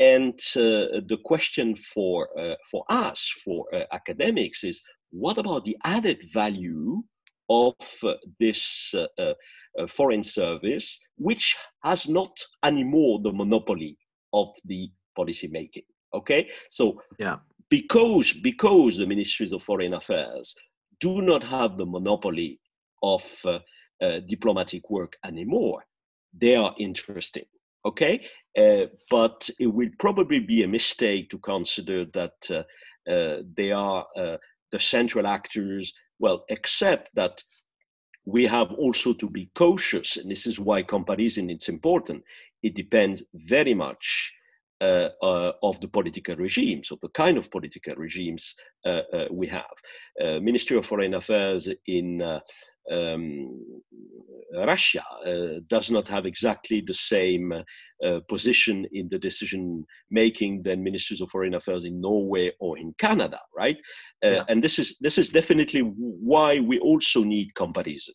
and 0.00 0.40
uh, 0.56 1.04
the 1.08 1.18
question 1.24 1.76
for, 1.76 2.28
uh, 2.40 2.54
for 2.70 2.84
us, 2.88 3.32
for 3.44 3.66
uh, 3.74 3.84
academics, 3.92 4.64
is 4.64 4.80
what 5.10 5.36
about 5.36 5.66
the 5.66 5.76
added 5.84 6.22
value 6.32 7.02
of 7.50 7.74
uh, 8.02 8.14
this 8.38 8.94
uh, 8.94 9.06
uh, 9.20 9.86
foreign 9.86 10.22
service, 10.22 10.98
which 11.16 11.54
has 11.84 12.08
not 12.08 12.32
anymore 12.64 13.20
the 13.22 13.32
monopoly 13.32 13.98
of 14.32 14.48
the 14.64 14.90
policy 15.14 15.48
making? 15.48 15.84
Okay, 16.14 16.48
so 16.70 17.00
yeah, 17.18 17.36
because 17.68 18.32
because 18.32 18.96
the 18.96 19.06
ministries 19.06 19.52
of 19.52 19.62
foreign 19.62 19.94
affairs 19.94 20.54
do 20.98 21.20
not 21.20 21.44
have 21.44 21.76
the 21.76 21.86
monopoly 21.86 22.58
of 23.02 23.22
diplomatic 24.26 24.88
work 24.90 25.16
anymore, 25.24 25.84
they 26.32 26.56
are 26.56 26.74
interesting 26.78 27.44
Okay, 27.84 28.26
uh, 28.58 28.86
but 29.10 29.48
it 29.58 29.66
will 29.66 29.88
probably 29.98 30.40
be 30.40 30.62
a 30.62 30.68
mistake 30.68 31.30
to 31.30 31.38
consider 31.38 32.04
that 32.12 32.34
uh, 32.50 33.10
uh, 33.10 33.42
they 33.56 33.72
are 33.72 34.06
uh, 34.16 34.36
the 34.72 34.78
central 34.78 35.26
actors. 35.26 35.92
Well, 36.18 36.44
except 36.50 37.08
that 37.14 37.42
we 38.26 38.46
have 38.46 38.72
also 38.74 39.14
to 39.14 39.30
be 39.30 39.50
cautious, 39.54 40.18
and 40.18 40.30
this 40.30 40.46
is 40.46 40.60
why 40.60 40.82
comparison 40.82 41.48
is 41.48 41.68
important. 41.68 42.22
It 42.62 42.74
depends 42.74 43.24
very 43.34 43.72
much 43.72 44.34
uh, 44.82 45.10
uh, 45.22 45.52
of 45.62 45.78
the 45.80 45.88
political 45.88 46.36
regimes, 46.36 46.90
of 46.90 47.00
the 47.00 47.08
kind 47.10 47.36
of 47.36 47.50
political 47.50 47.94
regimes 47.96 48.54
uh, 48.86 49.02
uh 49.12 49.26
we 49.30 49.46
have. 49.46 49.76
Ministry 50.42 50.78
of 50.78 50.86
Foreign 50.86 51.14
Affairs 51.14 51.68
in 51.86 52.40
um, 52.90 53.82
Russia 54.54 55.02
does 55.68 55.90
not 55.90 56.08
have 56.08 56.26
exactly 56.26 56.82
the 56.84 56.94
same 56.94 57.52
position 58.28 58.86
in 58.92 59.08
the 59.10 59.18
decision 59.18 59.84
making 60.10 60.62
than 60.62 60.82
ministries 60.82 61.20
of 61.20 61.30
foreign 61.30 61.54
affairs 61.54 61.84
in 61.84 62.00
Norway 62.00 62.52
or 62.58 62.78
in 62.78 62.92
Canada, 62.98 63.38
right? 63.56 63.78
Yeah. 64.22 64.44
And 64.48 64.62
this 64.62 64.78
is 64.78 64.96
this 65.00 65.18
is 65.18 65.30
definitely 65.30 65.80
why 65.80 66.60
we 66.60 66.78
also 66.80 67.22
need 67.22 67.54
comparison. 67.54 68.14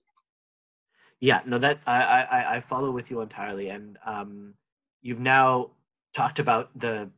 Yeah, 1.22 1.42
no, 1.46 1.58
that 1.60 1.80
I 1.88 2.02
I, 2.02 2.56
I 2.56 2.60
follow 2.60 2.92
with 2.92 3.10
you 3.10 3.22
entirely, 3.22 3.70
and 3.70 3.98
um, 4.06 4.54
you've 5.02 5.22
now 5.22 5.72
talked 6.14 6.40
about 6.40 6.78
the 6.80 7.10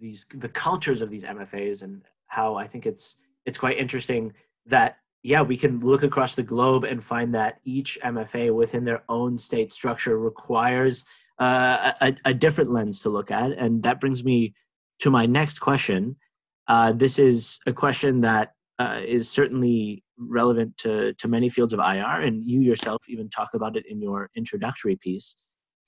these 0.00 0.26
the 0.34 0.48
cultures 0.48 1.02
of 1.02 1.10
these 1.10 1.24
MFAs 1.24 1.82
and 1.82 2.02
how 2.26 2.54
I 2.54 2.66
think 2.66 2.86
it's 2.86 3.16
it's 3.46 3.58
quite 3.58 3.78
interesting 3.78 4.32
that 4.66 4.98
yeah 5.22 5.42
we 5.42 5.56
can 5.56 5.80
look 5.80 6.02
across 6.02 6.34
the 6.34 6.42
globe 6.42 6.84
and 6.84 7.02
find 7.02 7.34
that 7.34 7.60
each 7.64 7.98
MFA 8.02 8.54
within 8.54 8.84
their 8.84 9.02
own 9.08 9.38
state 9.38 9.72
structure 9.72 10.18
requires 10.18 11.04
uh, 11.38 11.92
a, 12.00 12.14
a, 12.26 12.34
different 12.34 12.70
lens 12.70 13.00
to 13.00 13.08
look 13.08 13.30
at 13.30 13.52
and 13.52 13.82
that 13.82 14.00
brings 14.00 14.24
me 14.24 14.54
to 15.02 15.10
my 15.10 15.26
next 15.26 15.58
question. 15.58 16.16
Uh, 16.68 16.92
this 16.92 17.18
is 17.18 17.58
a 17.66 17.72
question 17.72 18.20
that 18.20 18.52
uh, 18.78 19.00
is 19.04 19.28
certainly 19.28 20.04
relevant 20.16 20.76
to, 20.78 21.12
to 21.14 21.28
many 21.28 21.48
fields 21.48 21.72
of 21.72 21.80
IR, 21.80 22.20
and 22.20 22.44
you 22.44 22.60
yourself 22.60 23.02
even 23.08 23.28
talk 23.28 23.54
about 23.54 23.76
it 23.76 23.84
in 23.86 24.00
your 24.00 24.30
introductory 24.36 24.96
piece. 24.96 25.36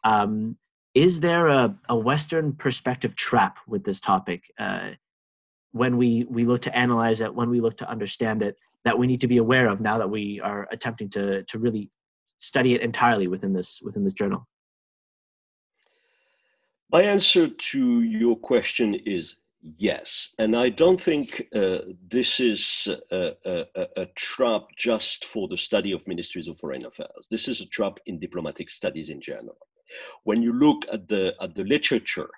Um, 0.03 0.57
is 0.95 1.21
there 1.21 1.47
a, 1.47 1.75
a 1.89 1.97
Western 1.97 2.53
perspective 2.53 3.15
trap 3.15 3.59
with 3.67 3.85
this 3.85 4.01
topic 4.01 4.51
uh, 4.59 4.91
when 5.73 5.97
we, 5.97 6.25
we 6.29 6.45
look 6.45 6.63
to 6.63 6.77
analyze 6.77 7.21
it, 7.21 7.35
when 7.35 7.51
we 7.51 7.61
look 7.61 7.77
to 7.79 7.89
understand 7.89 8.43
it, 8.43 8.57
that 8.85 8.99
we 8.99 9.07
need 9.07 9.21
to 9.21 9.29
be 9.29 9.39
aware 9.39 9.69
of 9.69 9.81
now 9.81 9.99
that 9.99 10.11
we 10.11 10.41
are 10.41 10.69
attempting 10.71 11.09
to, 11.11 11.43
to 11.45 11.59
really 11.59 11.91
study 12.39 12.75
it 12.75 12.83
entirely 12.83 13.29
within 13.29 13.53
this, 13.53 13.81
within 13.83 14.05
this 14.05 14.13
journal? 14.13 14.47
My 16.93 17.03
answer 17.03 17.49
to 17.49 18.03
your 18.03 18.37
question 18.37 18.95
is 18.95 19.37
yes. 19.79 20.29
And 20.39 20.57
I 20.57 20.69
don't 20.69 21.01
think 21.01 21.49
uh, 21.55 21.79
this 22.09 22.39
is 22.41 22.89
a, 23.11 23.33
a, 23.45 23.87
a, 23.97 24.07
trap 24.15 24.63
just 24.77 25.25
for 25.25 25.49
the 25.49 25.57
study 25.57 25.93
of 25.93 26.07
ministries 26.07 26.49
of 26.49 26.59
foreign 26.61 26.85
affairs. 26.85 27.27
This 27.31 27.49
is 27.49 27.61
a 27.61 27.67
trap 27.67 27.99
in 28.07 28.19
diplomatic 28.19 28.71
studies 28.71 29.09
in 29.09 29.21
general. 29.21 29.57
When 30.25 30.43
you 30.43 30.53
look 30.53 30.85
at 30.93 31.09
the 31.09 31.35
at 31.41 31.55
the 31.55 31.65
literature 31.65 32.31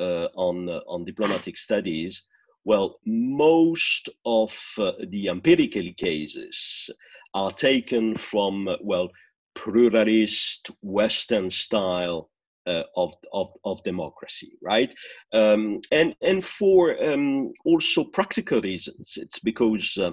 uh, 0.00 0.28
on 0.34 0.68
uh, 0.68 0.80
on 0.86 1.04
diplomatic 1.04 1.56
studies, 1.56 2.22
well, 2.68 3.00
most 3.06 4.10
of 4.26 4.52
uh, 4.76 4.92
the 5.08 5.28
empirical 5.28 5.88
cases 5.96 6.90
are 7.32 7.50
taken 7.50 8.14
from 8.14 8.68
well 8.82 9.08
pluralist 9.54 10.70
Western 10.82 11.48
style 11.48 12.28
uh, 12.66 12.82
of, 12.94 13.14
of, 13.32 13.48
of 13.64 13.82
democracy, 13.84 14.52
right? 14.60 14.94
Um, 15.32 15.80
and 15.90 16.14
and 16.20 16.44
for 16.44 17.02
um, 17.02 17.52
also 17.64 18.04
practical 18.04 18.60
reasons, 18.60 19.16
it's 19.16 19.38
because 19.38 19.96
uh, 19.96 20.08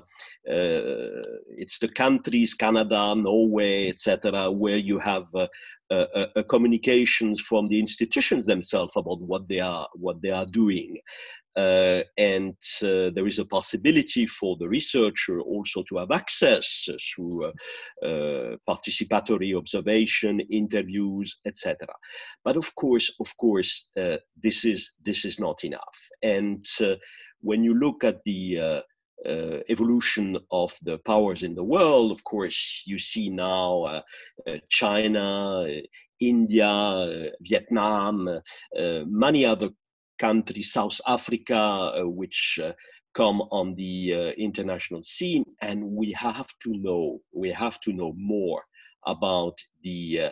uh, 0.50 1.24
it's 1.58 1.78
the 1.80 1.90
countries, 1.90 2.54
Canada, 2.54 3.14
Norway, 3.16 3.90
etc., 3.90 4.50
where 4.50 4.78
you 4.78 4.98
have 5.00 5.26
uh, 5.36 5.48
uh, 5.92 6.28
uh, 6.36 6.44
communications 6.44 7.42
from 7.42 7.68
the 7.68 7.80
institutions 7.80 8.46
themselves 8.46 8.96
about 8.96 9.22
what 9.22 9.48
they 9.48 9.60
are 9.60 9.88
what 9.94 10.22
they 10.22 10.32
are 10.32 10.46
doing. 10.46 10.98
Uh, 11.58 12.04
and 12.18 12.58
uh, 12.84 13.10
there 13.16 13.28
is 13.28 13.40
a 13.40 13.46
possibility 13.46 14.26
for 14.28 14.58
the 14.58 14.68
researcher 14.68 15.40
also 15.40 15.84
to 15.84 15.98
have 15.98 16.12
access 16.12 16.90
through 17.00 17.46
uh, 17.46 17.52
uh 18.06 18.58
participatory 18.68 19.56
observation, 19.56 20.42
interviews, 20.52 21.38
etc. 21.46 21.88
But 22.44 22.58
of 22.58 22.76
course, 22.76 23.10
of 23.22 23.36
course, 23.38 23.90
uh, 23.98 24.18
this 24.36 24.66
is 24.66 24.92
this 25.02 25.24
is 25.24 25.40
not 25.40 25.64
enough. 25.64 26.10
And 26.22 26.66
uh, 26.82 26.96
when 27.40 27.64
you 27.64 27.74
look 27.74 28.04
at 28.04 28.22
the 28.26 28.84
evolution 29.70 30.38
of 30.52 30.78
the 30.84 30.98
powers 31.00 31.42
in 31.42 31.56
the 31.56 31.64
world, 31.64 32.12
of 32.12 32.24
course, 32.26 32.84
you 32.86 32.98
see 33.00 33.30
now 33.30 34.04
China, 34.70 35.66
India, 36.20 37.32
Vietnam, 37.42 38.42
many 39.08 39.46
other 39.46 39.70
countries, 40.18 40.72
South 40.72 41.00
Africa, 41.08 41.58
uh, 41.58 42.02
which 42.04 42.60
uh, 42.64 42.74
come 43.16 43.42
on 43.52 43.76
the 43.76 44.14
uh, 44.14 44.18
international 44.38 45.04
scene, 45.04 45.46
and 45.62 45.84
we 45.84 46.12
have 46.14 46.48
to 46.64 46.74
know, 46.78 47.20
we 47.34 47.52
have 47.52 47.80
to 47.82 47.94
know 47.94 48.14
more 48.18 48.64
about 49.06 49.58
the 49.84 50.32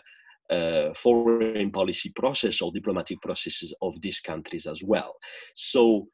uh, 0.49 0.93
foreign 0.93 1.71
policy 1.71 2.11
process 2.15 2.61
or 2.61 2.71
diplomatic 2.71 3.21
processes 3.21 3.73
of 3.81 3.99
these 4.01 4.19
countries 4.19 4.67
as 4.67 4.83
well. 4.83 5.15
So, 5.55 6.07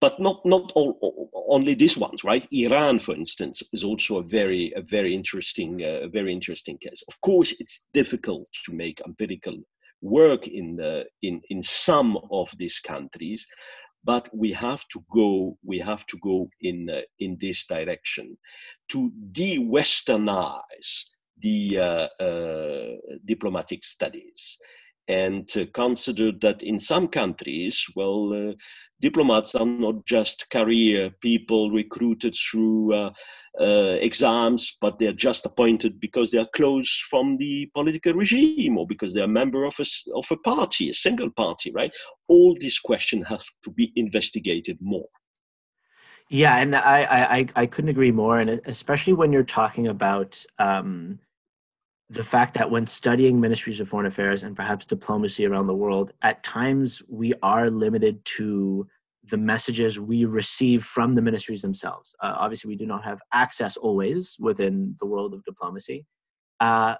but 0.00 0.20
not 0.20 0.40
not 0.46 0.70
all, 0.76 1.28
only 1.48 1.74
these 1.74 1.98
ones, 1.98 2.22
right? 2.22 2.46
Iran, 2.52 3.00
for 3.00 3.14
instance, 3.14 3.62
is 3.72 3.82
also 3.82 4.18
a 4.18 4.22
very 4.22 4.72
a 4.76 4.82
very 4.82 5.12
interesting 5.12 5.82
uh, 5.82 6.08
very 6.08 6.32
interesting 6.32 6.78
case. 6.78 7.02
Of 7.08 7.20
course, 7.20 7.54
it's 7.58 7.86
difficult 7.92 8.48
to 8.66 8.72
make 8.72 9.02
empirical 9.04 9.56
work 10.00 10.46
in 10.46 10.76
the 10.76 11.04
in 11.22 11.40
in 11.50 11.62
some 11.62 12.18
of 12.30 12.52
these 12.58 12.78
countries 12.78 13.46
but 14.04 14.28
we 14.32 14.52
have 14.52 14.86
to 14.88 15.04
go 15.12 15.56
we 15.64 15.78
have 15.78 16.06
to 16.06 16.16
go 16.18 16.48
in 16.60 16.88
uh, 16.90 17.00
in 17.18 17.36
this 17.40 17.66
direction 17.66 18.36
to 18.88 19.10
de-westernize 19.32 21.04
the 21.40 21.78
uh, 21.78 22.22
uh, 22.22 22.96
diplomatic 23.24 23.84
studies 23.84 24.58
and 25.08 25.48
consider 25.72 26.30
that 26.40 26.62
in 26.62 26.78
some 26.78 27.08
countries 27.08 27.84
well 27.96 28.32
uh, 28.32 28.52
diplomats 29.00 29.54
are 29.54 29.66
not 29.66 30.04
just 30.06 30.50
career 30.50 31.10
people 31.20 31.70
recruited 31.70 32.34
through 32.34 32.94
uh, 32.94 33.10
uh, 33.60 33.96
exams, 34.00 34.76
but 34.80 34.98
they're 34.98 35.12
just 35.12 35.46
appointed 35.46 36.00
because 36.00 36.30
they 36.30 36.38
are 36.38 36.48
close 36.54 37.02
from 37.08 37.36
the 37.38 37.70
political 37.74 38.12
regime 38.12 38.78
or 38.78 38.86
because 38.86 39.14
they're 39.14 39.24
a 39.24 39.28
member 39.28 39.64
of 39.64 39.74
a, 39.78 39.84
of 40.14 40.26
a 40.30 40.36
party, 40.36 40.90
a 40.90 40.94
single 40.94 41.30
party, 41.30 41.70
right? 41.72 41.94
All 42.28 42.56
these 42.58 42.78
questions 42.78 43.26
have 43.28 43.44
to 43.64 43.70
be 43.70 43.92
investigated 43.96 44.78
more. 44.80 45.08
Yeah, 46.30 46.56
and 46.58 46.76
I, 46.76 47.06
I, 47.38 47.46
I 47.56 47.66
couldn't 47.66 47.88
agree 47.88 48.12
more. 48.12 48.38
And 48.38 48.60
especially 48.66 49.14
when 49.14 49.32
you're 49.32 49.44
talking 49.44 49.88
about 49.88 50.44
um, 50.58 51.18
the 52.10 52.24
fact 52.24 52.54
that 52.54 52.70
when 52.70 52.86
studying 52.86 53.40
ministries 53.40 53.80
of 53.80 53.88
foreign 53.88 54.06
affairs 54.06 54.42
and 54.42 54.56
perhaps 54.56 54.86
diplomacy 54.86 55.46
around 55.46 55.66
the 55.66 55.74
world, 55.74 56.12
at 56.22 56.42
times 56.42 57.02
we 57.08 57.34
are 57.42 57.70
limited 57.70 58.24
to 58.24 58.86
the 59.24 59.36
messages 59.36 60.00
we 60.00 60.24
receive 60.24 60.84
from 60.84 61.14
the 61.14 61.20
ministries 61.20 61.60
themselves. 61.60 62.14
Uh, 62.22 62.34
obviously, 62.38 62.68
we 62.68 62.76
do 62.76 62.86
not 62.86 63.04
have 63.04 63.20
access 63.34 63.76
always 63.76 64.36
within 64.40 64.96
the 65.00 65.06
world 65.06 65.34
of 65.34 65.44
diplomacy. 65.44 66.06
Uh, 66.60 66.94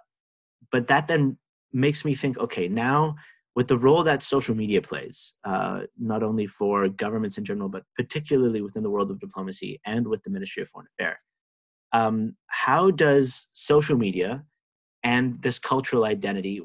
but 0.70 0.86
that 0.88 1.08
then 1.08 1.38
makes 1.72 2.04
me 2.04 2.14
think 2.14 2.38
okay, 2.38 2.68
now 2.68 3.14
with 3.56 3.66
the 3.66 3.78
role 3.78 4.04
that 4.04 4.22
social 4.22 4.54
media 4.54 4.80
plays, 4.80 5.34
uh, 5.44 5.80
not 5.98 6.22
only 6.22 6.46
for 6.46 6.88
governments 6.88 7.38
in 7.38 7.44
general, 7.44 7.68
but 7.68 7.82
particularly 7.96 8.60
within 8.60 8.82
the 8.82 8.90
world 8.90 9.10
of 9.10 9.18
diplomacy 9.18 9.80
and 9.84 10.06
with 10.06 10.22
the 10.22 10.30
Ministry 10.30 10.62
of 10.62 10.68
Foreign 10.68 10.86
Affairs, 10.98 11.16
um, 11.92 12.36
how 12.46 12.90
does 12.90 13.48
social 13.54 13.96
media 13.96 14.44
and 15.02 15.40
this 15.42 15.58
cultural 15.58 16.04
identity 16.04 16.60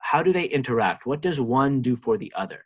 how 0.00 0.22
do 0.22 0.32
they 0.32 0.44
interact? 0.44 1.06
What 1.06 1.20
does 1.20 1.40
one 1.40 1.82
do 1.82 1.96
for 1.96 2.16
the 2.16 2.32
other? 2.34 2.64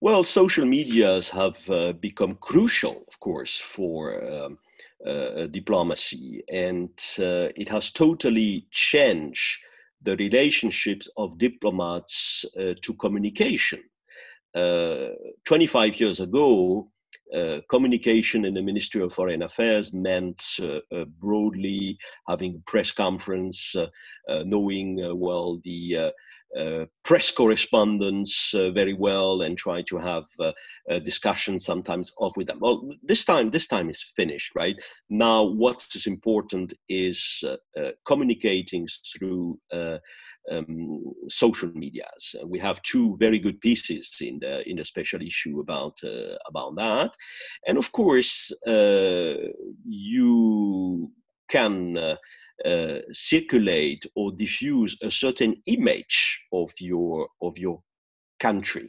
Well 0.00 0.22
social 0.22 0.66
medias 0.66 1.30
have 1.30 1.58
uh, 1.70 1.92
become 1.94 2.34
crucial 2.36 3.04
of 3.08 3.18
course 3.20 3.58
for 3.58 4.22
um, 4.30 4.58
uh, 5.06 5.46
diplomacy 5.46 6.44
and 6.52 6.90
uh, 7.18 7.48
it 7.56 7.68
has 7.70 7.90
totally 7.90 8.66
changed 8.70 9.58
the 10.02 10.16
relationships 10.16 11.08
of 11.16 11.38
diplomats 11.38 12.44
uh, 12.60 12.74
to 12.82 12.92
communication. 12.94 13.80
Uh, 14.54 15.08
25 15.46 15.98
years 15.98 16.20
ago 16.20 16.88
uh, 17.34 17.60
communication 17.68 18.44
in 18.44 18.54
the 18.54 18.62
Ministry 18.62 19.02
of 19.02 19.12
Foreign 19.12 19.42
Affairs 19.42 19.92
meant 19.92 20.42
uh, 20.60 20.78
uh, 20.94 21.04
broadly 21.20 21.98
having 22.28 22.56
a 22.56 22.70
press 22.70 22.92
conference, 22.92 23.74
knowing 24.28 24.98
well 25.18 25.60
the 25.64 26.12
uh, 26.56 26.84
press 27.02 27.32
correspondence 27.32 28.54
uh, 28.54 28.70
very 28.70 28.92
well 28.92 29.42
and 29.42 29.58
try 29.58 29.82
to 29.82 29.98
have 29.98 30.24
uh, 30.38 30.52
discussions 31.00 31.64
sometimes 31.64 32.12
off 32.18 32.36
with 32.36 32.46
them. 32.46 32.60
Well, 32.60 32.90
this 33.02 33.24
time, 33.24 33.50
this 33.50 33.66
time 33.66 33.90
is 33.90 34.00
finished, 34.14 34.52
right? 34.54 34.76
Now, 35.10 35.42
what 35.42 35.84
is 35.96 36.06
important 36.06 36.72
is 36.88 37.42
communicating 38.06 38.86
through 39.12 39.58
um, 40.50 41.02
social 41.28 41.70
medias. 41.74 42.36
we 42.46 42.58
have 42.58 42.82
two 42.82 43.16
very 43.18 43.38
good 43.38 43.60
pieces 43.60 44.10
in 44.20 44.38
the 44.40 44.68
in 44.68 44.76
the 44.76 44.84
special 44.84 45.22
issue 45.22 45.60
about 45.60 45.96
uh, 46.04 46.36
about 46.48 46.74
that, 46.76 47.14
and 47.66 47.78
of 47.78 47.90
course 47.92 48.52
uh, 48.66 49.34
you 49.84 51.10
can 51.48 51.96
uh, 51.96 52.16
uh, 52.64 52.98
circulate 53.12 54.06
or 54.14 54.32
diffuse 54.32 54.96
a 55.02 55.10
certain 55.10 55.54
image 55.66 56.42
of 56.52 56.70
your 56.80 57.28
of 57.42 57.58
your 57.58 57.82
country 58.40 58.88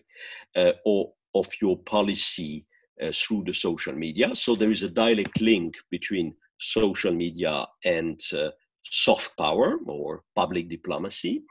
uh, 0.56 0.72
or 0.86 1.12
of 1.34 1.48
your 1.62 1.78
policy 1.80 2.66
uh, 3.02 3.12
through 3.12 3.44
the 3.46 3.54
social 3.54 3.94
media. 3.94 4.34
So 4.36 4.56
there 4.56 4.72
is 4.72 4.84
a 4.84 4.90
direct 4.90 5.42
link 5.42 5.76
between 5.92 6.36
social 6.60 7.12
media 7.12 7.66
and 7.84 8.20
uh, 8.34 8.50
soft 8.90 9.38
power 9.38 9.78
or 9.88 10.24
public 10.36 10.70
diplomacy. 10.70 11.44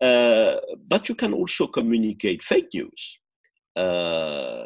Uh, 0.00 0.56
but 0.86 1.08
you 1.08 1.14
can 1.14 1.32
also 1.32 1.66
communicate 1.66 2.42
fake 2.42 2.68
news. 2.74 3.18
Uh, 3.76 4.64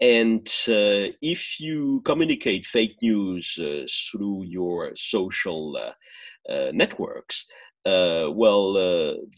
and 0.00 0.46
uh, 0.68 1.10
if 1.20 1.58
you 1.60 2.00
communicate 2.04 2.64
fake 2.64 2.96
news 3.02 3.58
uh, 3.60 3.84
through 4.10 4.44
your 4.44 4.92
social 4.94 5.76
uh, 5.76 6.52
uh, 6.52 6.70
networks, 6.72 7.46
well, 7.84 8.74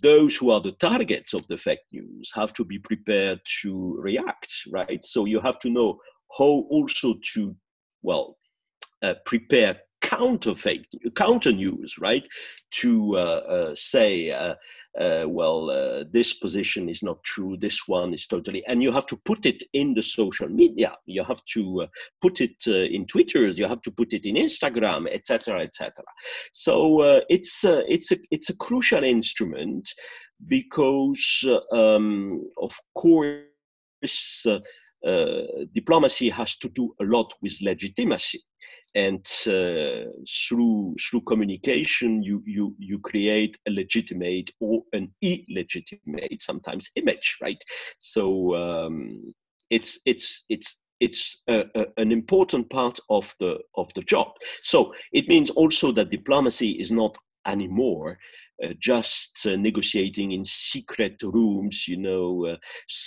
those 0.02 0.36
who 0.36 0.50
are 0.50 0.60
the 0.60 0.72
targets 0.72 1.34
of 1.34 1.46
the 1.46 1.56
fake 1.56 1.86
news 1.92 2.32
have 2.34 2.52
to 2.52 2.64
be 2.64 2.78
prepared 2.80 3.40
to 3.62 3.96
react, 4.00 4.52
right? 4.72 5.04
So 5.04 5.24
you 5.24 5.40
have 5.40 5.58
to 5.60 5.70
know 5.70 6.00
how 6.36 6.66
also 6.68 7.14
to, 7.34 7.54
well, 8.02 8.36
prepare 9.24 9.80
counter 10.00 10.54
fake 10.54 10.86
counter 11.14 11.52
news 11.52 11.98
right? 11.98 12.26
To 12.82 13.16
uh, 13.16 13.20
uh, 13.20 13.74
say 13.74 14.30
uh, 14.30 14.54
uh 15.00 15.24
well 15.28 15.70
uh, 15.70 16.04
this 16.10 16.34
position 16.34 16.88
is 16.88 17.02
not 17.02 17.22
true 17.22 17.56
this 17.56 17.86
one 17.86 18.12
is 18.12 18.26
totally 18.26 18.64
and 18.66 18.82
you 18.82 18.92
have 18.92 19.06
to 19.06 19.16
put 19.24 19.46
it 19.46 19.62
in 19.72 19.94
the 19.94 20.02
social 20.02 20.48
media. 20.48 20.94
You 21.06 21.24
have 21.24 21.44
to 21.54 21.82
uh, 21.82 21.86
put 22.22 22.40
it 22.40 22.66
in 22.66 23.06
twitter 23.06 23.48
you 23.48 23.66
have 23.66 23.82
to 23.82 23.90
put 23.90 24.12
it 24.12 24.24
in 24.24 24.34
instagram 24.36 25.08
etc 25.12 25.62
etc 25.62 26.04
so 26.52 27.22
it's 27.28 27.64
it's 27.64 28.12
a 28.12 28.18
it's 28.30 28.50
a 28.50 28.56
crucial 28.56 29.04
instrument 29.04 29.88
because 30.46 31.44
um, 31.72 32.42
of 32.58 32.72
course 32.94 34.46
diplomacy 35.72 36.28
has 36.28 36.56
to 36.56 36.68
do 36.70 36.94
a 37.00 37.04
lot 37.04 37.32
with 37.42 37.56
legitimacy 37.62 38.40
and 38.94 39.26
uh, 39.46 40.10
through 40.28 40.94
through 41.00 41.20
communication 41.22 42.22
you 42.22 42.42
you 42.46 42.74
you 42.78 42.98
create 42.98 43.56
a 43.68 43.70
legitimate 43.70 44.50
or 44.60 44.82
an 44.92 45.12
illegitimate 45.22 46.40
sometimes 46.40 46.90
image 46.96 47.36
right? 47.40 47.62
So 47.98 48.56
um, 48.56 49.32
it's 49.70 50.00
it's 50.06 50.44
it's 50.48 50.78
it's 51.00 51.38
a, 51.48 51.64
a, 51.74 51.86
an 51.96 52.12
important 52.12 52.68
part 52.68 52.98
of 53.08 53.34
the 53.40 53.58
of 53.76 53.92
the 53.94 54.02
job. 54.02 54.28
So 54.62 54.92
it 55.12 55.28
means 55.28 55.50
also 55.50 55.92
that 55.92 56.10
diplomacy 56.10 56.72
is 56.72 56.90
not 56.90 57.16
anymore 57.46 58.18
uh, 58.62 58.68
just 58.78 59.46
uh, 59.46 59.56
negotiating 59.56 60.32
in 60.32 60.44
secret 60.44 61.20
rooms, 61.22 61.88
you 61.88 61.96
know, 61.96 62.46
uh, 62.46 62.56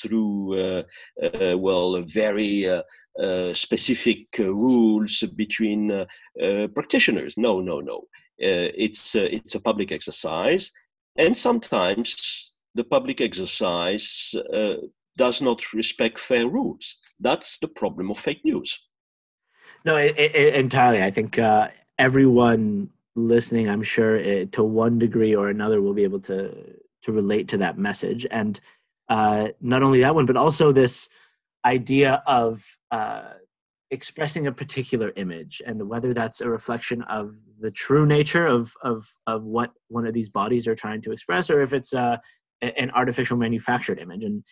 through, 0.02 0.60
uh, 0.60 0.84
uh, 1.24 1.58
well, 1.58 2.02
very 2.02 2.68
uh, 2.68 2.82
Uh, 3.22 3.54
specific 3.54 4.26
uh, 4.40 4.52
rules 4.52 5.24
between 5.36 5.92
uh, 5.92 6.06
practitioners. 6.74 7.38
No, 7.38 7.62
no, 7.62 7.80
no. 7.80 8.08
it's, 8.40 9.14
it's 9.14 9.54
a 9.54 9.60
public 9.60 9.92
exercise. 9.92 10.72
And 11.16 11.38
sometimes 11.38 12.54
the 12.74 12.84
public 12.84 13.22
exercise 13.22 14.34
does 15.16 15.44
not 15.44 15.74
respect 15.74 16.20
fair 16.20 16.48
rules. 16.48 16.98
That's 17.20 17.60
the 17.60 17.68
problem 17.68 18.10
of 18.10 18.18
fake 18.18 18.42
news. 18.44 18.80
No, 19.86 19.96
it, 19.96 20.18
it, 20.18 20.56
entirely. 20.56 21.04
I 21.04 21.12
think 21.12 21.38
everyone 22.00 22.90
listening, 23.16 23.70
I'm 23.70 23.84
sure 23.84 24.16
it, 24.16 24.52
to 24.54 24.64
one 24.64 24.98
degree 24.98 25.36
or 25.36 25.50
another 25.50 25.84
will 25.84 25.94
be 25.94 26.04
able 26.04 26.22
to 26.22 26.52
to 27.04 27.12
relate 27.12 27.48
to 27.50 27.58
that 27.58 27.78
message. 27.78 28.26
And 28.32 28.60
uh, 29.10 29.50
not 29.62 29.84
only 29.84 30.00
that 30.00 30.16
one, 30.16 30.26
but 30.26 30.38
also 30.38 30.72
this 30.72 31.10
idea 31.66 32.22
of 32.26 32.64
uh, 32.92 33.30
expressing 33.92 34.48
a 34.48 34.52
particular 34.52 35.14
image 35.16 35.62
and 35.66 35.88
whether 35.88 36.14
that's 36.14 36.42
a 36.42 36.50
reflection 36.50 37.04
of 37.04 37.36
the 37.60 37.72
true 37.72 38.06
nature 38.06 38.48
of 38.48 38.74
of 38.82 39.08
of 39.28 39.44
what 39.44 39.72
one 39.88 40.06
of 40.08 40.14
these 40.14 40.30
bodies 40.30 40.68
are 40.68 40.76
trying 40.76 41.02
to 41.02 41.12
express, 41.12 41.50
or 41.50 41.62
if 41.62 41.74
it's 41.74 41.94
uh, 41.94 42.18
an 42.62 42.92
artificial 42.92 43.38
manufactured 43.38 44.00
image. 44.00 44.24
And 44.24 44.44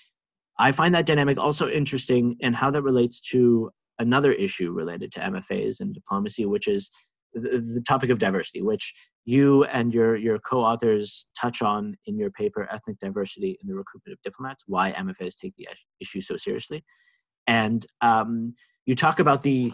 I 0.59 0.71
find 0.71 0.93
that 0.93 1.05
dynamic 1.05 1.37
also 1.37 1.69
interesting 1.69 2.37
and 2.41 2.49
in 2.49 2.53
how 2.53 2.69
that 2.71 2.83
relates 2.83 3.21
to 3.31 3.71
another 3.99 4.31
issue 4.31 4.71
related 4.71 5.11
to 5.13 5.19
MFAs 5.19 5.79
and 5.79 5.93
diplomacy, 5.93 6.45
which 6.45 6.67
is 6.67 6.89
the, 7.33 7.83
topic 7.87 8.09
of 8.09 8.19
diversity, 8.19 8.61
which 8.61 8.93
you 9.25 9.63
and 9.65 9.93
your 9.93 10.15
your 10.15 10.39
co-authors 10.39 11.27
touch 11.39 11.61
on 11.61 11.95
in 12.05 12.17
your 12.17 12.31
paper, 12.31 12.67
"Ethnic 12.71 12.99
Diversity 12.99 13.57
in 13.61 13.67
the 13.67 13.75
Recruitment 13.75 14.13
of 14.13 14.21
Diplomats: 14.23 14.63
Why 14.67 14.91
MFAs 14.91 15.35
Take 15.35 15.55
the 15.55 15.67
Issue 15.99 16.21
So 16.21 16.37
Seriously," 16.37 16.83
and 17.47 17.85
um, 18.01 18.53
you 18.85 18.95
talk 18.95 19.19
about 19.19 19.43
the 19.43 19.73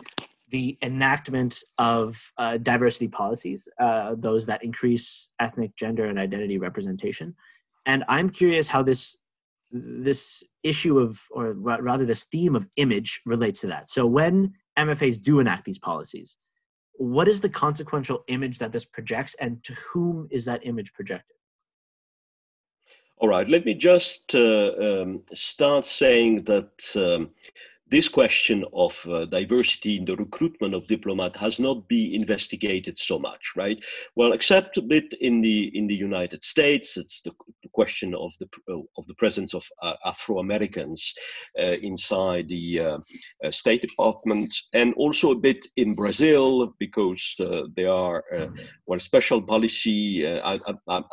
the 0.49 0.77
enactment 0.81 1.59
of 1.77 2.31
uh, 2.37 2.57
diversity 2.57 3.07
policies, 3.07 3.67
uh, 3.79 4.15
those 4.17 4.45
that 4.45 4.63
increase 4.63 5.31
ethnic, 5.39 5.75
gender, 5.75 6.05
and 6.05 6.17
identity 6.17 6.57
representation. 6.57 7.35
And 7.85 8.03
I'm 8.07 8.29
curious 8.29 8.67
how 8.67 8.83
this 8.83 9.17
this 9.71 10.43
issue 10.63 10.97
of, 10.97 11.21
or 11.31 11.53
rather, 11.53 12.05
this 12.05 12.25
theme 12.25 12.55
of 12.55 12.67
image 12.77 13.21
relates 13.25 13.61
to 13.61 13.67
that. 13.67 13.89
So 13.89 14.05
when 14.05 14.53
MFAs 14.77 15.21
do 15.21 15.39
enact 15.39 15.65
these 15.65 15.79
policies, 15.79 16.37
what 16.97 17.27
is 17.27 17.41
the 17.41 17.49
consequential 17.49 18.23
image 18.27 18.59
that 18.59 18.71
this 18.71 18.85
projects 18.85 19.35
and 19.35 19.63
to 19.63 19.73
whom 19.73 20.27
is 20.31 20.45
that 20.45 20.65
image 20.65 20.93
projected? 20.93 21.35
All 23.17 23.29
right 23.29 23.47
let 23.49 23.65
me 23.65 23.73
just 23.73 24.35
uh, 24.35 24.71
um, 24.79 25.23
start 25.33 25.85
saying 25.85 26.43
that 26.43 26.71
um, 26.95 27.31
this 27.89 28.09
question 28.09 28.65
of 28.73 28.99
uh, 29.07 29.25
diversity 29.25 29.97
in 29.97 30.05
the 30.05 30.15
recruitment 30.15 30.73
of 30.73 30.87
diplomat 30.87 31.35
has 31.37 31.59
not 31.59 31.87
been 31.87 32.13
investigated 32.13 32.97
so 32.97 33.17
much, 33.17 33.53
right? 33.55 33.81
Well, 34.15 34.33
except 34.33 34.77
a 34.77 34.81
bit 34.81 35.13
in 35.21 35.41
the 35.41 35.71
in 35.77 35.87
the 35.87 35.95
United 35.95 36.43
States, 36.43 36.97
it's 36.97 37.21
the, 37.21 37.31
question 37.73 38.15
of 38.15 38.33
the 38.39 38.47
of 38.97 39.05
the 39.05 39.13
presence 39.15 39.53
of 39.53 39.63
uh, 39.83 39.93
Afro 40.03 40.39
Americans 40.39 41.13
uh, 41.61 41.75
inside 41.89 42.47
the 42.49 42.79
uh, 42.79 42.97
uh, 43.45 43.51
State 43.51 43.81
Department, 43.81 44.51
and 44.73 44.93
also 44.95 45.31
a 45.31 45.35
bit 45.35 45.63
in 45.75 45.93
Brazil 45.93 46.73
because 46.79 47.35
uh, 47.39 47.63
there 47.75 47.91
are 47.91 48.23
well 48.87 48.99
special 48.99 49.41
policy. 49.41 50.25
I, 50.27 50.59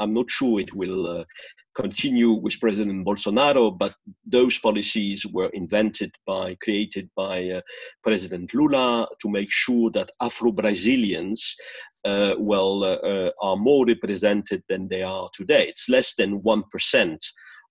am 0.00 0.14
not 0.14 0.30
sure 0.30 0.60
it 0.60 0.74
will 0.74 1.26
continue 1.74 2.32
with 2.32 2.60
President 2.60 3.04
Bolsonaro, 3.06 3.76
but 3.76 3.94
those 4.26 4.58
policies 4.58 5.26
were 5.26 5.50
invented 5.54 6.14
by, 6.26 6.56
created 6.62 7.10
by 7.16 7.48
uh, 7.50 7.60
President 8.02 8.54
Lula 8.54 9.06
to 9.20 9.28
make 9.28 9.50
sure 9.50 9.90
that 9.90 10.10
Afro 10.20 10.52
Brazilians 10.52 11.56
uh, 12.04 12.34
well, 12.38 12.84
uh, 12.84 12.96
uh, 12.96 13.30
are 13.40 13.56
more 13.56 13.86
represented 13.86 14.62
than 14.68 14.88
they 14.88 15.02
are 15.02 15.28
today. 15.32 15.66
It's 15.68 15.88
less 15.88 16.14
than 16.14 16.40
1% 16.42 17.18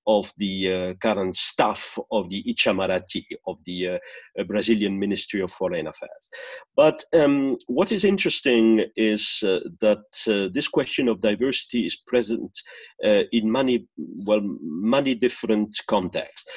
of 0.07 0.31
the 0.37 0.73
uh, 0.73 0.93
current 0.95 1.35
staff 1.35 1.97
of 2.11 2.29
the 2.29 2.43
Itamaraty, 2.43 3.23
of 3.47 3.57
the 3.65 3.87
uh, 3.87 3.97
uh, 4.39 4.43
Brazilian 4.43 4.99
Ministry 4.99 5.41
of 5.41 5.51
Foreign 5.51 5.87
Affairs. 5.87 6.29
But 6.75 7.03
um, 7.13 7.57
what 7.67 7.91
is 7.91 8.03
interesting 8.03 8.85
is 8.95 9.39
uh, 9.43 9.59
that 9.79 10.03
uh, 10.27 10.49
this 10.53 10.67
question 10.67 11.07
of 11.07 11.21
diversity 11.21 11.85
is 11.85 11.95
present 11.95 12.57
uh, 13.03 13.23
in 13.31 13.51
many, 13.51 13.87
well, 13.97 14.41
many 14.61 15.15
different 15.15 15.75
contexts. 15.87 16.49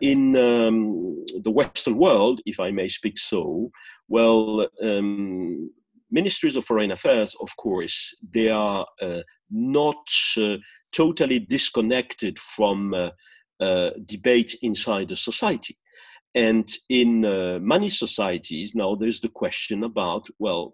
in 0.00 0.36
um, 0.36 1.14
the 1.42 1.50
Western 1.50 1.96
world, 1.96 2.40
if 2.46 2.60
I 2.60 2.70
may 2.70 2.88
speak 2.88 3.18
so, 3.18 3.70
well, 4.08 4.68
um, 4.82 5.70
ministries 6.10 6.56
of 6.56 6.64
foreign 6.64 6.90
affairs, 6.90 7.34
of 7.40 7.56
course, 7.56 8.14
they 8.32 8.48
are 8.48 8.86
not 9.50 10.08
totally 10.94 11.38
disconnected 11.38 12.38
from 12.38 12.94
uh, 12.94 13.10
uh, 13.60 13.90
debate 14.06 14.56
inside 14.62 15.08
the 15.08 15.16
society. 15.16 15.76
And 16.34 16.68
in 16.88 17.24
uh, 17.24 17.58
many 17.60 17.88
societies 17.88 18.74
now, 18.74 18.94
there's 18.94 19.20
the 19.20 19.28
question 19.28 19.84
about 19.84 20.26
well, 20.38 20.72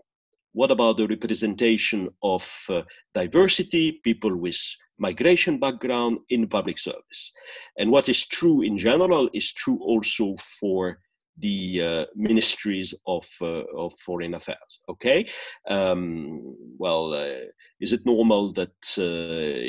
what 0.52 0.70
about 0.70 0.96
the 0.96 1.06
representation 1.06 2.09
of 2.22 2.44
uh, 2.68 2.83
diversity, 3.14 4.00
people 4.02 4.35
with 4.37 4.59
migration 4.98 5.59
background 5.61 6.18
in 6.30 6.48
public 6.48 6.78
service? 6.78 7.33
And 7.78 7.90
what 7.90 8.09
is 8.09 8.26
true 8.26 8.62
in 8.62 8.76
general 8.76 9.28
is 9.33 9.52
true 9.52 9.78
also 9.83 10.35
for 10.61 10.98
the 11.40 11.83
uh, 11.83 12.05
ministries 12.14 12.94
of, 13.07 13.26
uh, 13.40 13.64
of 13.76 13.92
foreign 14.05 14.35
affairs. 14.35 14.81
Okay, 14.88 15.29
um, 15.68 16.55
well, 16.79 17.12
uh, 17.12 17.46
is 17.81 17.92
it 17.92 18.00
normal 18.05 18.53
that 18.53 18.76
uh, 18.98 19.03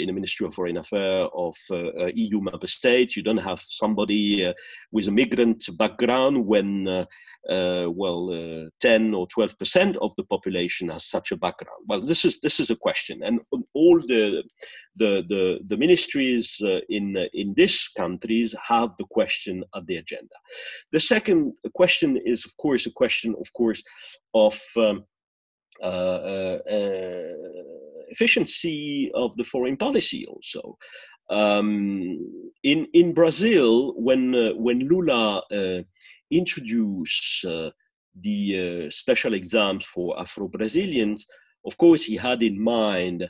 in 0.01 0.09
a 0.09 0.13
ministry 0.13 0.45
of 0.45 0.53
foreign 0.53 0.77
affairs 0.77 1.29
of 1.33 1.55
uh, 1.71 2.07
EU 2.13 2.41
member 2.41 2.67
states 2.67 3.15
you 3.15 3.23
don't 3.23 3.37
have 3.37 3.61
somebody 3.61 4.45
uh, 4.45 4.53
with 4.91 5.07
a 5.07 5.11
migrant 5.11 5.65
background 5.77 6.45
when 6.45 7.05
uh, 7.49 7.87
well, 7.89 8.29
uh, 8.29 8.69
10 8.81 9.13
or 9.13 9.25
12 9.27 9.57
percent 9.57 9.97
of 9.97 10.13
the 10.15 10.23
population 10.23 10.89
has 10.89 11.05
such 11.05 11.31
a 11.31 11.37
background. 11.37 11.85
Well, 11.87 12.01
this 12.01 12.23
is 12.23 12.39
this 12.39 12.59
is 12.59 12.69
a 12.69 12.75
question, 12.75 13.23
and 13.23 13.39
all 13.73 13.99
the 13.99 14.43
the 14.95 15.23
the, 15.27 15.59
the 15.65 15.77
ministries 15.77 16.55
uh, 16.63 16.81
in 16.89 17.17
in 17.33 17.53
these 17.55 17.89
countries 17.97 18.53
have 18.63 18.89
the 18.99 19.05
question 19.09 19.63
at 19.75 19.87
the 19.87 19.97
agenda. 19.97 20.35
The 20.91 20.99
second 20.99 21.53
question 21.69 22.19
is, 22.25 22.45
of 22.45 22.55
course, 22.57 22.85
a 22.85 22.91
question, 22.91 23.35
of 23.39 23.51
course, 23.53 23.83
of 24.33 24.59
um, 24.77 25.05
uh, 25.81 25.85
uh, 25.85 26.59
uh, 26.69 27.33
efficiency 28.09 29.11
of 29.15 29.35
the 29.37 29.43
foreign 29.43 29.77
policy 29.77 30.25
also. 30.27 30.77
Um, 31.29 32.19
in 32.63 32.87
in 32.93 33.13
Brazil, 33.13 33.93
when 33.95 34.33
when 34.57 34.79
Lula 34.79 35.41
introduced 36.31 37.45
uh, 37.45 37.69
the 38.21 38.85
uh, 38.87 38.89
special 38.89 39.33
exams 39.33 39.85
for 39.85 40.19
Afro-Brazilians, 40.19 41.25
of 41.65 41.77
course, 41.77 42.03
he 42.05 42.15
had 42.15 42.41
in 42.43 42.61
mind 42.61 43.29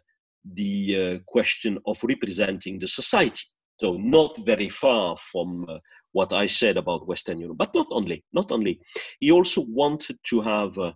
the 0.53 0.97
uh, 0.97 1.19
question 1.27 1.77
of 1.85 1.97
representing 2.03 2.79
the 2.79 2.87
society. 2.87 3.45
So 3.79 3.97
not 3.97 4.37
very 4.45 4.69
far 4.69 5.17
from 5.17 5.65
uh, 5.69 5.77
what 6.13 6.33
I 6.33 6.45
said 6.45 6.77
about 6.77 7.07
Western 7.07 7.39
Europe, 7.39 7.57
but 7.57 7.73
not 7.73 7.87
only. 7.91 8.23
Not 8.33 8.51
only, 8.51 8.81
he 9.19 9.31
also 9.31 9.61
wanted 9.61 10.17
to 10.25 10.41
have 10.41 10.77
a, 10.77 10.93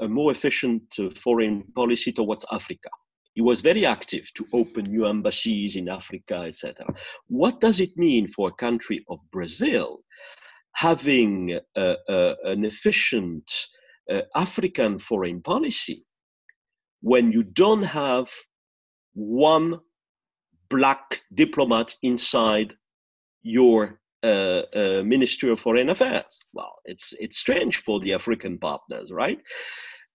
a 0.00 0.08
more 0.08 0.32
efficient 0.32 0.82
uh, 0.98 1.10
foreign 1.10 1.64
policy 1.74 2.12
towards 2.12 2.44
Africa. 2.50 2.90
He 3.34 3.42
was 3.42 3.60
very 3.60 3.86
active 3.86 4.32
to 4.34 4.46
open 4.52 4.86
new 4.86 5.06
embassies 5.06 5.76
in 5.76 5.88
Africa, 5.88 6.44
etc. 6.46 6.86
What 7.28 7.60
does 7.60 7.78
it 7.78 7.96
mean 7.96 8.26
for 8.26 8.48
a 8.48 8.52
country 8.52 9.04
of 9.08 9.20
Brazil 9.30 10.00
having 10.74 11.58
an 11.76 12.64
efficient 12.64 13.50
uh, 14.10 14.22
African 14.34 14.98
foreign 14.98 15.42
policy 15.42 16.04
when 17.00 17.32
you 17.32 17.42
don't 17.42 17.82
have 17.82 18.28
one 19.14 19.78
black 20.70 21.22
diplomat 21.34 21.94
inside 22.02 22.74
your 23.42 23.97
uh, 24.22 24.62
uh, 24.74 25.02
Ministry 25.04 25.50
of 25.50 25.60
Foreign 25.60 25.90
Affairs. 25.90 26.40
Well, 26.52 26.74
it's 26.84 27.14
it's 27.20 27.38
strange 27.38 27.82
for 27.82 28.00
the 28.00 28.14
African 28.14 28.58
partners, 28.58 29.12
right? 29.12 29.38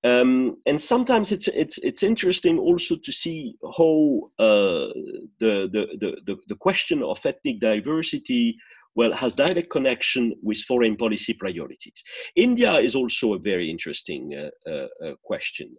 Um, 0.04 0.58
and 0.66 0.82
sometimes 0.82 1.32
it's 1.32 1.48
it's 1.48 1.78
it's 1.78 2.04
interesting 2.04 2.60
also 2.60 2.98
to 2.98 3.12
see 3.12 3.56
how 3.78 4.30
uh, 4.40 4.92
the, 5.40 5.70
the 5.72 6.18
the 6.26 6.36
the 6.48 6.56
question 6.56 7.02
of 7.02 7.26
ethnic 7.26 7.60
diversity 7.60 8.58
well, 8.96 9.14
has 9.14 9.34
direct 9.34 9.70
connection 9.70 10.36
with 10.44 10.60
foreign 10.60 10.96
policy 10.96 11.34
priorities. 11.34 12.04
India 12.36 12.74
is 12.80 12.96
also 12.96 13.34
a 13.34 13.40
very 13.40 13.70
interesting 13.70 14.36
uh, 14.36 14.70
uh, 14.70 14.88
uh 15.04 15.16
question. 15.24 15.76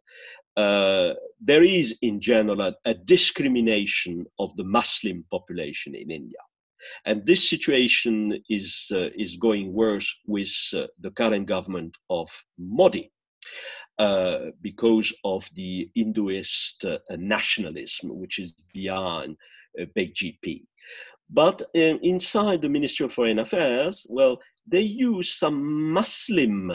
There 0.57 1.63
is, 1.63 1.97
in 2.03 2.21
general, 2.21 2.61
a, 2.61 2.75
a, 2.85 2.95
discrimination 2.95 4.25
of 4.39 4.57
the 4.57 4.65
Muslim 4.65 5.25
population 5.31 5.95
in 5.95 6.11
India. 6.11 6.41
And 7.05 7.25
this 7.27 7.49
situation 7.49 8.43
is, 8.49 8.87
uh, 8.93 9.11
is 9.17 9.37
going 9.37 9.73
worse 9.73 10.15
with 10.27 10.55
uh, 10.75 10.87
the 11.01 11.11
current 11.11 11.47
government 11.47 11.97
of 12.11 12.29
Modi. 12.59 13.11
Uh, 13.97 14.47
because 14.61 15.15
of 15.23 15.49
the 15.55 15.89
Hinduist 15.97 16.85
uh, 16.85 16.99
nationalism, 17.17 18.19
which 18.19 18.41
is 18.41 18.53
beyond 18.73 19.37
uh. 19.95 20.67
But 21.31 21.63
uh, 21.63 21.99
inside 22.03 22.61
the 22.61 22.69
Ministry 22.69 23.07
of 23.07 23.13
Foreign 23.13 23.39
Affairs, 23.39 24.05
well, 24.11 24.41
they 24.67 24.81
use 24.81 25.33
some 25.33 25.93
Muslim 25.93 26.73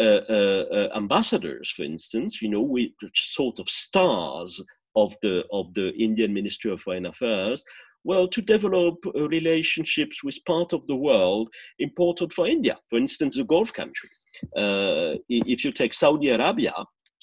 uh, 0.00 0.88
ambassadors, 0.96 1.70
for 1.70 1.82
instance, 1.82 2.40
you 2.40 2.48
know, 2.48 2.62
with 2.62 2.92
sort 3.14 3.58
of 3.58 3.68
stars 3.68 4.58
of 4.96 5.14
the 5.20 5.44
of 5.52 5.74
the 5.74 5.90
Indian 5.90 6.32
Ministry 6.32 6.72
of 6.72 6.80
Foreign 6.80 7.04
Affairs, 7.04 7.62
well, 8.04 8.26
to 8.28 8.42
develop 8.42 8.96
uh, 9.06 9.28
relationships 9.28 10.22
with 10.24 10.44
part 10.46 10.72
of 10.72 10.86
the 10.86 10.96
world 10.96 11.48
important 11.78 12.32
for 12.32 12.46
India. 12.46 12.78
For 12.88 12.98
instance, 12.98 13.36
the 13.36 13.44
Gulf 13.44 13.72
country. 13.72 14.10
Uh, 14.56 15.14
if 15.28 15.64
you 15.64 15.72
take 15.72 15.94
Saudi 15.94 16.30
Arabia, 16.30 16.74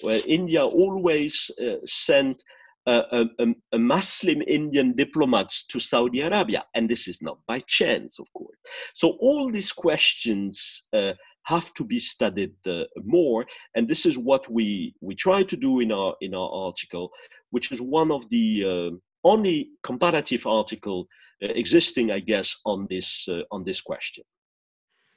where 0.01 0.21
India 0.25 0.63
always 0.63 1.51
sent 1.85 2.41
a, 2.89 3.25
a, 3.39 3.45
a, 3.73 3.79
Muslim 3.79 4.41
Indian 4.47 4.93
diplomats 4.93 5.63
to 5.67 5.79
Saudi 5.79 6.21
Arabia. 6.21 6.63
And 6.73 6.89
this 6.89 7.07
is 7.07 7.21
not 7.21 7.37
by 7.47 7.59
chance, 7.67 8.19
of 8.19 8.31
course. 8.33 8.57
So 8.93 9.17
all 9.19 9.49
these 9.49 9.71
questions 9.71 10.83
uh, 10.93 11.13
have 11.43 11.73
to 11.75 11.83
be 11.83 11.99
studied 11.99 12.55
uh, 12.67 12.83
more. 13.03 13.45
And 13.75 13.87
this 13.87 14.05
is 14.05 14.17
what 14.17 14.49
we, 14.51 14.95
we 15.01 15.15
try 15.15 15.43
to 15.43 15.57
do 15.57 15.79
in 15.79 15.91
our, 15.91 16.15
in 16.21 16.33
our 16.33 16.49
article, 16.49 17.11
which 17.51 17.71
is 17.71 17.81
one 17.81 18.11
of 18.11 18.29
the 18.29 18.63
uh, 18.65 18.97
only 19.23 19.69
comparative 19.83 20.45
article 20.47 21.07
uh, 21.43 21.47
existing, 21.47 22.11
I 22.11 22.19
guess, 22.19 22.55
on 22.65 22.87
this, 22.89 23.27
uh, 23.27 23.41
on 23.51 23.63
this 23.63 23.81
question. 23.81 24.23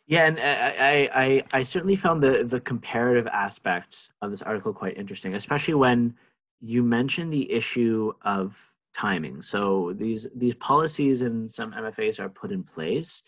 Yeah, 0.07 0.27
and 0.27 0.38
I, 0.41 1.09
I, 1.15 1.43
I 1.53 1.62
certainly 1.62 1.97
found 1.97 2.23
the, 2.23 2.45
the 2.45 2.61
comparative 2.61 3.27
aspect 3.29 4.11
of 4.21 4.31
this 4.31 4.43
article 4.43 4.73
quite 4.73 4.99
interesting, 4.99 5.35
especially 5.35 5.75
when 5.75 6.15
you 6.61 6.83
mentioned 6.83 7.33
the 7.33 7.51
issue 7.51 8.12
of 8.23 8.73
timing. 8.95 9.43
So 9.43 9.93
these 9.97 10.27
these 10.35 10.55
policies 10.57 11.23
and 11.23 11.51
some 11.51 11.73
MFAs 11.73 12.21
are 12.21 12.29
put 12.29 12.53
in 12.53 12.62
place, 12.62 13.23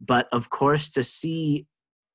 but 0.00 0.28
of 0.32 0.50
course, 0.50 0.88
to 0.90 1.04
see 1.04 1.66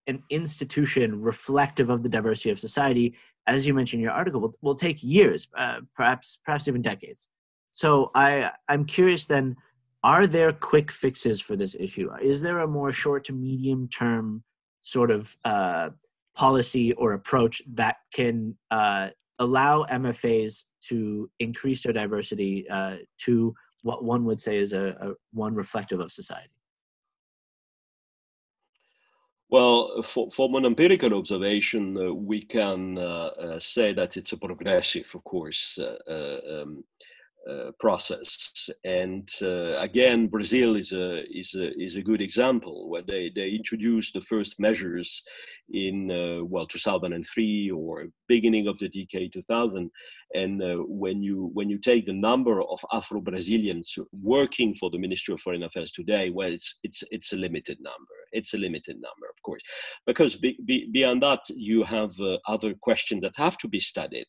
an 0.08 0.22
institution 0.30 1.22
reflective 1.22 1.90
of 1.90 2.04
the 2.04 2.10
diversity 2.10 2.50
of 2.50 2.60
society, 2.60 3.16
as 3.48 3.66
you 3.66 3.74
mentioned 3.74 4.00
in 4.00 4.04
your 4.04 4.14
article, 4.14 4.42
will, 4.42 4.54
will 4.62 4.76
take 4.76 5.04
years, 5.04 5.48
uh, 5.58 5.80
perhaps 5.96 6.40
perhaps 6.46 6.68
even 6.68 6.82
decades. 6.82 7.30
So 7.74 8.12
I 8.16 8.52
I'm 8.70 8.86
curious 8.86 9.26
then, 9.26 9.58
are 10.04 10.28
there 10.28 10.54
quick 10.54 10.92
fixes 10.92 11.42
for 11.42 11.56
this 11.56 11.76
issue? 11.78 12.10
Is 12.22 12.42
there 12.42 12.60
a 12.60 12.68
more 12.68 12.92
short 12.92 13.26
to 13.26 13.34
medium 13.34 13.88
term 13.90 14.44
sort 14.84 15.12
of 15.12 15.36
uh, 15.44 15.90
policy 16.36 16.94
or 16.94 17.14
approach 17.14 17.62
that 17.74 17.98
can 18.14 18.56
uh, 18.72 19.10
allow 19.40 19.86
MFAs 19.86 20.66
to 20.90 21.30
increase 21.40 21.84
their 21.84 21.94
diversity 21.94 22.70
uh, 22.70 22.98
to 23.20 23.56
what 23.82 24.04
one 24.04 24.24
would 24.26 24.40
say 24.40 24.58
is 24.58 24.74
a, 24.74 24.96
a 25.02 25.14
one 25.32 25.56
reflective 25.56 26.00
of 26.00 26.12
society? 26.12 26.50
Well, 29.50 30.02
for, 30.02 30.32
from 30.32 30.56
an 30.56 30.66
empirical 30.66 31.14
observation, 31.14 31.96
uh, 31.98 32.14
we 32.14 32.42
can 32.42 32.98
uh, 32.98 33.30
uh 33.46 33.60
say 33.60 33.94
that 33.94 34.18
it's 34.18 34.32
a 34.32 34.38
progressive, 34.38 35.06
of 35.14 35.24
course, 35.24 35.78
uh, 35.78 35.98
uh, 36.10 36.62
um, 36.62 36.84
uh, 37.50 37.72
process. 37.78 38.70
And 38.86 39.28
uh, 39.42 39.78
again, 39.78 40.28
Brazil 40.28 40.78
is 40.78 40.94
a, 40.94 41.24
is, 41.30 41.54
a, 41.56 41.78
is 41.78 41.98
a 41.98 42.02
good 42.02 42.22
example 42.22 42.90
where 42.90 43.02
they, 43.02 43.32
they 43.36 43.50
introduced 43.50 44.14
the 44.14 44.22
first 44.22 44.62
measures 44.62 45.22
in, 45.70 46.10
uh, 46.10 46.46
well, 46.46 46.66
2003 46.66 47.72
or 47.72 48.06
beginning 48.30 48.68
of 48.68 48.78
the 48.78 48.88
decade 48.88 49.34
2000. 49.34 49.92
And 50.36 50.64
uh, 50.64 50.78
when, 50.88 51.22
you, 51.22 51.52
when 51.54 51.70
you 51.70 51.80
take 51.80 52.06
the 52.06 52.14
number 52.14 52.62
of 52.62 52.80
Afro-Brazilians 52.94 53.94
working 54.14 54.74
for 54.74 54.90
the 54.90 54.98
Ministry 54.98 55.34
of 55.34 55.42
Foreign 55.42 55.64
Affairs 55.64 55.92
today, 55.92 56.30
well, 56.30 56.50
it's, 56.50 56.80
it's, 56.84 57.04
it's 57.12 57.34
a 57.34 57.36
limited 57.36 57.78
number. 57.82 58.14
It's 58.32 58.54
a 58.54 58.58
limited 58.58 58.96
number, 58.96 59.28
of 59.30 59.44
course. 59.44 59.62
Because 60.08 60.38
be, 60.38 60.58
be, 60.66 60.90
beyond 60.94 61.22
that, 61.24 61.42
you 61.50 61.84
have 61.84 62.12
uh, 62.22 62.38
other 62.48 62.74
questions 62.82 63.22
that 63.24 63.36
have 63.36 63.58
to 63.58 63.68
be 63.68 63.82
studied. 63.82 64.28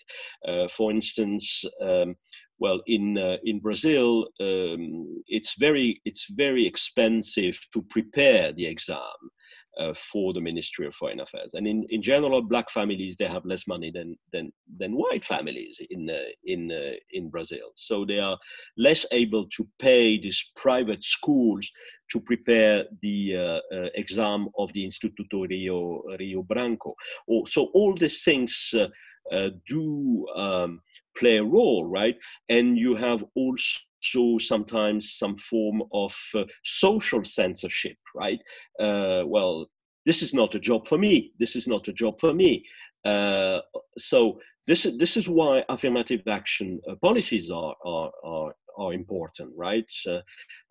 for 0.68 0.90
instance, 0.90 1.64
um, 1.80 2.16
well 2.64 2.80
in 2.86 3.04
uh, 3.18 3.36
in 3.50 3.56
brazil 3.66 4.10
um, 4.40 4.84
it's 5.36 5.52
very 5.66 5.88
it's 6.08 6.26
very 6.44 6.64
expensive 6.72 7.56
to 7.72 7.80
prepare 7.96 8.52
the 8.52 8.66
exam 8.74 9.18
uh, 9.78 9.92
for 9.94 10.32
the 10.32 10.40
Ministry 10.40 10.86
of 10.86 10.94
Foreign 10.94 11.20
Affairs. 11.20 11.54
And 11.54 11.66
in, 11.66 11.86
in 11.90 12.02
general, 12.02 12.42
black 12.42 12.70
families 12.70 13.16
they 13.16 13.26
have 13.26 13.44
less 13.44 13.66
money 13.66 13.90
than 13.92 14.16
than 14.32 14.52
than 14.78 14.92
white 14.92 15.24
families 15.24 15.80
in 15.90 16.10
uh, 16.10 16.30
in 16.44 16.70
uh, 16.70 16.96
in 17.12 17.30
Brazil. 17.30 17.68
So 17.74 18.04
they 18.04 18.20
are 18.20 18.38
less 18.76 19.04
able 19.12 19.46
to 19.56 19.68
pay 19.78 20.18
these 20.18 20.52
private 20.56 21.02
schools 21.02 21.70
to 22.10 22.20
prepare 22.20 22.84
the 23.02 23.36
uh, 23.36 23.76
uh, 23.76 23.88
exam 23.94 24.48
of 24.58 24.72
the 24.72 24.86
Instituto 24.86 25.48
Rio 25.48 26.02
Rio 26.18 26.42
Branco. 26.42 26.94
Oh, 27.28 27.44
so 27.44 27.70
all 27.74 27.94
these 27.94 28.22
things 28.22 28.74
uh, 28.74 28.86
do 29.66 30.26
um, 30.36 30.80
play 31.16 31.38
a 31.38 31.44
role, 31.44 31.84
right? 31.84 32.16
And 32.48 32.78
you 32.78 32.96
have 32.96 33.24
also 33.34 33.80
so 34.04 34.38
sometimes 34.38 35.12
some 35.12 35.36
form 35.36 35.82
of 35.92 36.14
uh, 36.34 36.44
social 36.62 37.24
censorship, 37.24 37.96
right? 38.14 38.40
Uh, 38.78 39.22
well, 39.26 39.66
this 40.04 40.22
is 40.22 40.34
not 40.34 40.54
a 40.54 40.60
job 40.60 40.86
for 40.86 40.98
me. 40.98 41.32
This 41.38 41.56
is 41.56 41.66
not 41.66 41.88
a 41.88 41.92
job 41.92 42.20
for 42.20 42.34
me. 42.34 42.64
Uh, 43.04 43.60
so 43.96 44.38
this 44.66 44.86
is 44.86 44.98
this 44.98 45.16
is 45.16 45.28
why 45.28 45.64
affirmative 45.68 46.22
action 46.28 46.80
uh, 46.88 46.94
policies 47.02 47.50
are 47.50 47.74
are 47.84 48.10
are, 48.24 48.54
are 48.78 48.92
important, 48.92 49.52
right? 49.56 49.90
Uh, 50.06 50.20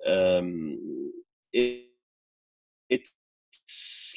um, 0.09 0.77
it, 1.53 1.87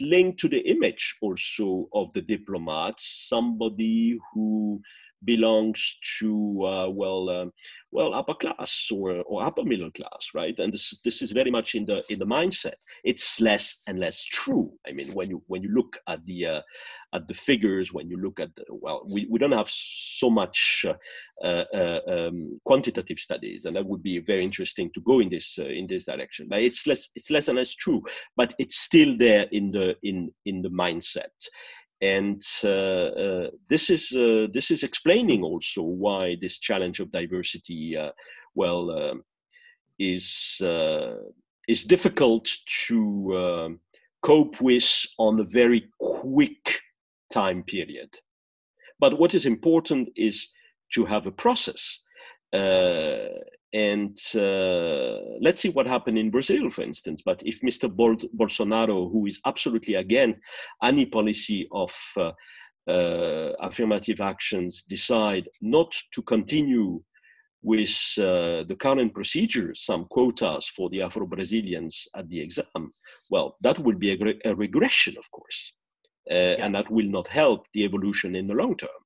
linked 0.00 0.38
to 0.40 0.48
the 0.48 0.60
image 0.60 1.16
also 1.20 1.88
of 1.92 2.12
the 2.12 2.20
diplomat, 2.20 2.94
somebody 2.98 4.18
who 4.32 4.80
belongs 5.26 5.98
to 6.18 6.64
uh, 6.64 6.88
well 6.88 7.28
uh, 7.28 7.46
well 7.90 8.14
upper 8.14 8.34
class 8.34 8.88
or, 8.92 9.22
or 9.26 9.44
upper 9.44 9.64
middle 9.64 9.90
class 9.90 10.30
right? 10.34 10.58
And 10.58 10.72
this 10.72 10.98
this 11.04 11.22
is 11.22 11.32
very 11.32 11.50
much 11.50 11.74
in 11.74 11.84
the 11.84 12.02
in 12.08 12.18
the 12.18 12.26
mindset. 12.26 12.78
It's 13.04 13.40
less 13.40 13.82
and 13.86 13.98
less 13.98 14.24
true. 14.24 14.72
I 14.88 14.92
mean 14.92 15.12
when 15.12 15.28
you 15.30 15.42
when 15.46 15.62
you 15.62 15.70
look 15.74 15.98
at 16.08 16.24
the 16.26 16.46
uh, 16.46 16.60
at 17.12 17.28
the 17.28 17.34
figures 17.34 17.92
when 17.92 18.08
you 18.08 18.16
look 18.16 18.40
at 18.40 18.54
the, 18.56 18.64
well 18.68 19.06
we, 19.08 19.26
we 19.30 19.38
don't 19.38 19.52
have 19.52 19.70
so 19.70 20.28
much 20.28 20.84
uh, 20.86 20.94
uh, 21.44 21.64
uh, 21.74 22.00
um, 22.08 22.60
quantitative 22.64 23.18
studies 23.18 23.64
and 23.64 23.76
that 23.76 23.86
would 23.86 24.02
be 24.02 24.18
very 24.18 24.44
interesting 24.44 24.90
to 24.94 25.00
go 25.02 25.20
in 25.20 25.28
this 25.28 25.58
in 25.58 25.86
this 25.88 26.06
direction. 26.06 26.46
But 26.48 26.62
it's 26.62 26.86
less 26.86 27.08
it's 27.14 27.30
less 27.30 27.48
and 27.48 27.58
less 27.58 27.74
true 27.74 28.02
but 28.36 28.54
it's 28.58 28.78
still 28.78 29.16
there 29.18 29.46
in 29.52 29.70
the 29.70 29.96
in 30.02 30.30
in 30.44 30.62
the 30.62 30.70
mindset 30.70 31.36
and 32.00 32.42
uh, 32.62 32.68
uh, 32.68 33.50
this 33.68 33.88
is 33.90 34.12
uh, 34.12 34.46
this 34.52 34.70
is 34.70 34.82
explaining 34.82 35.42
also 35.42 35.82
why 35.82 36.36
this 36.40 36.58
challenge 36.58 37.00
of 37.00 37.10
diversity, 37.10 37.96
well, 38.54 38.90
um, 38.90 39.24
is 39.98 40.60
is 41.68 41.84
difficult 41.84 42.48
to 42.86 43.36
um, 43.36 43.80
cope 44.22 44.60
with 44.60 45.06
on 45.18 45.40
a 45.40 45.44
very 45.44 45.88
quick 46.00 46.80
time 47.32 47.62
period. 47.62 48.10
But 49.00 49.18
what 49.18 49.34
is 49.34 49.46
important 49.46 50.08
is 50.16 50.48
to 50.94 51.04
have 51.04 51.26
a 51.26 51.32
process. 51.32 52.00
And 53.76 54.18
uh, 54.34 55.18
let's 55.42 55.60
see 55.60 55.68
what 55.68 55.86
happened 55.86 56.16
in 56.16 56.30
Brazil, 56.30 56.70
for 56.70 56.80
instance. 56.80 57.20
But 57.22 57.42
if 57.44 57.60
Mr. 57.60 57.94
Bol- 57.94 58.30
Bolsonaro, 58.34 59.12
who 59.12 59.26
is 59.26 59.38
absolutely 59.44 59.96
against 59.96 60.40
any 60.82 61.04
policy 61.04 61.68
of 61.72 61.92
uh, 62.16 62.32
uh, 62.88 63.52
affirmative 63.60 64.22
actions, 64.22 64.82
decide 64.88 65.46
not 65.60 65.94
to 66.12 66.22
continue 66.22 67.02
with 67.62 68.14
uh, 68.18 68.64
the 68.66 68.76
current 68.80 69.12
procedure, 69.12 69.74
some 69.74 70.06
quotas 70.06 70.68
for 70.68 70.88
the 70.88 71.02
Afro-Brazilians 71.02 72.08
at 72.16 72.26
the 72.30 72.40
exam, 72.40 72.94
well, 73.28 73.58
that 73.60 73.78
will 73.80 73.98
be 73.98 74.12
a, 74.12 74.50
a 74.50 74.54
regression, 74.54 75.16
of 75.18 75.30
course. 75.30 75.74
Uh, 76.30 76.34
yeah. 76.34 76.64
And 76.64 76.74
that 76.74 76.90
will 76.90 77.10
not 77.10 77.26
help 77.26 77.66
the 77.74 77.84
evolution 77.84 78.34
in 78.36 78.46
the 78.46 78.54
long 78.54 78.74
term. 78.74 79.00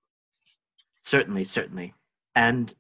Certainly, 1.03 1.45
certainly. 1.45 1.93
And 2.37 2.73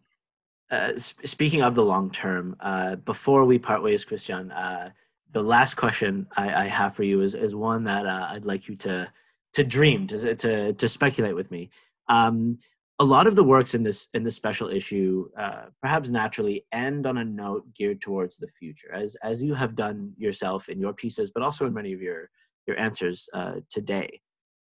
uh, 0.71 0.97
speaking 0.97 1.63
of 1.63 1.75
the 1.75 1.85
long 1.85 2.11
term, 2.11 2.57
uh, 2.61 2.97
before 2.97 3.45
we 3.45 3.59
part 3.59 3.83
ways, 3.83 4.05
Christian, 4.05 4.53
uh, 4.53 4.91
the 5.33 5.43
last 5.43 5.75
question 5.75 6.27
I, 6.37 6.65
I, 6.65 6.67
have 6.67 6.95
for 6.95 7.03
you 7.03 7.23
is, 7.23 7.35
is 7.35 7.55
one 7.55 7.85
that 7.85 8.07
uh, 8.07 8.29
I'd 8.31 8.45
like 8.45 8.69
you 8.69 8.77
to 8.77 9.11
to 9.55 9.65
dream 9.65 10.07
to 10.07 10.35
to, 10.37 10.73
to 10.73 10.89
speculate 10.89 11.35
with 11.35 11.51
me. 11.51 11.71
Um, 12.09 12.59
a 13.01 13.05
lot 13.05 13.27
of 13.27 13.35
the 13.35 13.43
works 13.43 13.75
in 13.75 13.83
this 13.83 14.09
in 14.15 14.23
this 14.23 14.37
special 14.37 14.69
issue, 14.69 15.29
uh, 15.37 15.67
perhaps 15.83 16.09
naturally, 16.09 16.67
end 16.73 17.07
on 17.07 17.19
a 17.19 17.25
note 17.25 17.65
geared 17.75 18.01
towards 18.01 18.37
the 18.37 18.49
future, 18.49 18.93
as 18.93 19.17
as 19.25 19.43
you 19.43 19.55
have 19.55 19.75
done 19.75 20.13
yourself 20.19 20.69
in 20.69 20.79
your 20.79 20.93
pieces, 20.93 21.33
but 21.33 21.43
also 21.43 21.67
in 21.67 21.75
many 21.75 21.93
of 21.93 22.01
your 22.01 22.31
your 22.67 22.79
answers 22.79 23.29
today. 23.71 24.21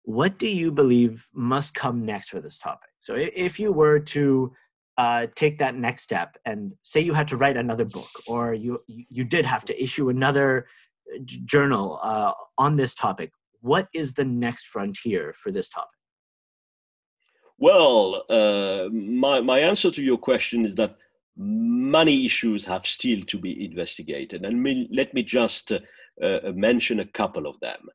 What 0.03 0.39
do 0.39 0.49
you 0.49 0.71
believe 0.71 1.27
must 1.35 1.75
come 1.75 2.05
next 2.05 2.29
for 2.29 2.41
this 2.41 2.59
topic? 2.59 2.91
So, 3.01 3.15
if 3.17 3.59
you 3.59 3.73
were 3.73 3.99
to 3.99 4.53
uh, 4.99 5.27
take 5.35 5.59
that 5.59 5.77
next 5.77 6.03
step 6.03 6.37
and 6.45 6.73
say 6.83 7.01
you 7.01 7.13
had 7.13 7.29
to 7.29 7.37
write 7.37 7.57
another 7.57 7.85
book 7.85 8.09
or 8.27 8.55
you 8.55 8.81
you 8.89 9.25
did 9.25 9.45
have 9.45 9.65
to 9.65 9.83
issue 9.83 10.09
another 10.09 10.67
uh, 11.15 11.19
journal 11.45 12.01
uh, 12.03 12.33
on 12.59 12.75
this 12.75 12.95
topic. 12.95 13.31
What 13.61 13.89
is 13.95 14.15
the 14.15 14.25
next 14.25 14.69
frontier 14.69 15.33
for 15.35 15.51
this 15.53 15.69
topic? 15.69 15.91
Well 17.59 18.25
uh, 18.31 18.89
my, 18.91 19.41
my 19.41 19.59
answer 19.59 19.91
to 19.91 20.03
your 20.03 20.19
question 20.19 20.65
is 20.65 20.75
that 20.77 20.97
many 21.37 22.25
issues 22.25 22.65
have 22.65 22.87
still 22.87 23.21
to 23.23 23.39
be 23.39 23.65
investigated. 23.65 24.45
And 24.45 24.63
me, 24.63 24.89
let 24.91 25.13
me 25.13 25.23
just 25.23 25.73
uh, 25.73 25.79
uh, 26.23 26.53
mention 26.55 27.01
a 27.01 27.05
couple 27.05 27.47
of 27.47 27.61
them 27.61 27.89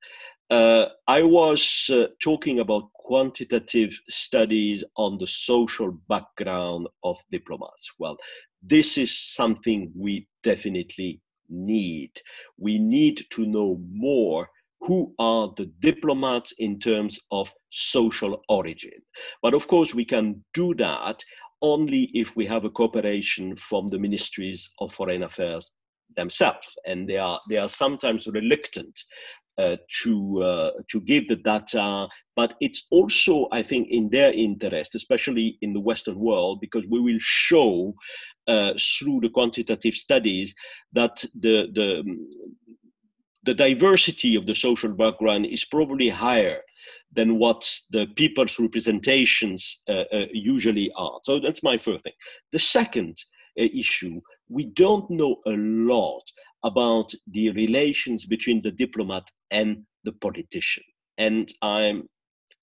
uh, 0.51 0.89
I 1.07 1.23
was 1.23 1.89
uh, 1.93 2.07
talking 2.21 2.59
about 2.59 2.91
quantitative 2.93 3.97
studies 4.09 4.83
on 4.97 5.17
the 5.17 5.27
social 5.27 5.97
background 6.09 6.87
of 7.05 7.17
diplomats. 7.31 7.89
Well, 7.97 8.17
this 8.61 8.97
is 8.97 9.17
something 9.17 9.93
we 9.95 10.27
definitely 10.43 11.21
need. 11.49 12.11
We 12.57 12.79
need 12.79 13.25
to 13.31 13.45
know 13.45 13.79
more 13.93 14.49
who 14.81 15.13
are 15.19 15.53
the 15.55 15.71
diplomats 15.79 16.53
in 16.57 16.79
terms 16.79 17.17
of 17.31 17.53
social 17.69 18.41
origin. 18.49 18.99
But 19.41 19.53
of 19.53 19.69
course, 19.69 19.95
we 19.95 20.03
can 20.03 20.43
do 20.53 20.75
that 20.75 21.23
only 21.61 22.09
if 22.13 22.35
we 22.35 22.45
have 22.47 22.65
a 22.65 22.69
cooperation 22.69 23.55
from 23.55 23.87
the 23.87 23.99
ministries 23.99 24.69
of 24.79 24.93
foreign 24.93 25.23
affairs 25.23 25.71
themselves 26.15 26.75
and 26.85 27.07
they 27.07 27.17
are 27.17 27.39
they 27.49 27.57
are 27.57 27.69
sometimes 27.69 28.27
reluctant 28.27 28.99
uh, 29.57 29.75
to 30.03 30.41
uh, 30.41 30.71
to 30.89 31.01
give 31.01 31.27
the 31.27 31.35
data, 31.35 32.07
but 32.35 32.55
it's 32.61 32.87
also, 32.89 33.47
I 33.51 33.61
think, 33.61 33.89
in 33.89 34.09
their 34.09 34.31
interest, 34.33 34.95
especially 34.95 35.57
in 35.61 35.73
the 35.73 35.79
Western 35.79 36.19
world, 36.19 36.61
because 36.61 36.87
we 36.87 36.99
will 36.99 37.19
show 37.19 37.93
uh, 38.47 38.73
through 38.79 39.19
the 39.21 39.29
quantitative 39.29 39.93
studies 39.93 40.55
that 40.93 41.23
the 41.39 41.69
the 41.73 42.03
the 43.43 43.53
diversity 43.53 44.35
of 44.35 44.45
the 44.45 44.55
social 44.55 44.93
background 44.93 45.45
is 45.45 45.65
probably 45.65 46.09
higher 46.09 46.61
than 47.13 47.37
what 47.37 47.69
the 47.91 48.07
people's 48.15 48.57
representations 48.59 49.81
uh, 49.89 50.05
uh, 50.13 50.25
usually 50.31 50.91
are. 50.95 51.19
So 51.23 51.39
that's 51.39 51.63
my 51.63 51.77
first 51.77 52.03
thing. 52.03 52.13
The 52.51 52.59
second 52.59 53.17
issue, 53.57 54.21
we 54.47 54.65
don't 54.67 55.09
know 55.09 55.37
a 55.45 55.51
lot 55.51 56.23
about 56.63 57.11
the 57.27 57.49
relations 57.51 58.25
between 58.25 58.61
the 58.61 58.71
diplomat 58.71 59.23
and 59.51 59.83
the 60.03 60.13
politician. 60.13 60.83
And 61.17 61.53
I'm 61.61 62.07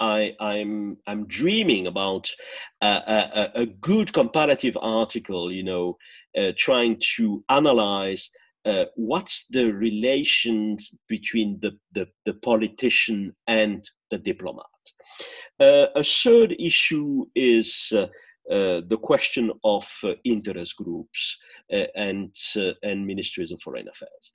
I, 0.00 0.34
I'm 0.40 0.96
I'm 1.06 1.26
dreaming 1.26 1.86
about 1.88 2.30
a, 2.80 2.86
a, 2.86 3.50
a 3.62 3.66
good 3.66 4.12
comparative 4.12 4.76
article, 4.80 5.50
you 5.52 5.64
know, 5.64 5.96
uh, 6.38 6.52
trying 6.56 7.00
to 7.16 7.42
analyze 7.48 8.30
uh, 8.64 8.84
what's 8.96 9.46
the 9.50 9.72
relations 9.72 10.90
between 11.08 11.58
the, 11.60 11.72
the, 11.92 12.06
the 12.26 12.34
politician 12.34 13.34
and 13.46 13.88
the 14.10 14.18
diplomat. 14.18 14.64
Uh, 15.60 15.86
a 15.96 16.04
third 16.04 16.54
issue 16.58 17.24
is 17.34 17.92
uh, 17.96 18.06
the 18.48 18.98
question 19.02 19.50
of 19.64 19.86
uh, 20.04 20.12
interest 20.24 20.76
groups 20.76 21.36
uh, 21.72 21.84
and, 21.94 22.34
and 22.82 23.06
ministries 23.06 23.52
of 23.52 23.60
foreign 23.60 23.88
affairs. 23.88 24.32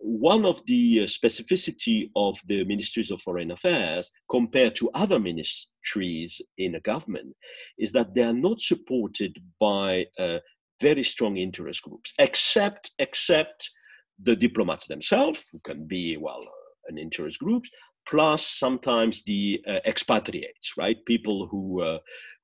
one 0.00 0.44
of 0.44 0.60
the 0.66 1.04
specificity 1.04 2.10
of 2.16 2.38
the 2.46 2.64
ministries 2.64 3.10
of 3.10 3.20
foreign 3.20 3.50
affairs 3.50 4.10
compared 4.30 4.74
to 4.76 4.90
other 4.94 5.18
ministries 5.18 6.40
in 6.58 6.74
a 6.74 6.80
government 6.80 7.34
is 7.78 7.92
that 7.92 8.14
they 8.14 8.22
are 8.22 8.40
not 8.48 8.60
supported 8.60 9.36
by 9.58 10.04
very 10.80 11.04
strong 11.04 11.36
interest 11.36 11.82
groups, 11.82 12.14
except 12.18 12.90
except 12.98 13.70
the 14.22 14.36
diplomats 14.36 14.86
themselves, 14.86 15.46
who 15.52 15.60
can 15.64 15.86
be 15.86 16.16
well 16.16 16.42
an 16.88 16.98
interest 16.98 17.38
group, 17.38 17.64
plus 18.06 18.46
sometimes 18.46 19.22
the 19.24 19.62
uh, 19.68 19.78
expatriates, 19.86 20.72
right? 20.76 20.96
People 21.06 21.46
who 21.50 21.82
uh, 21.82 21.98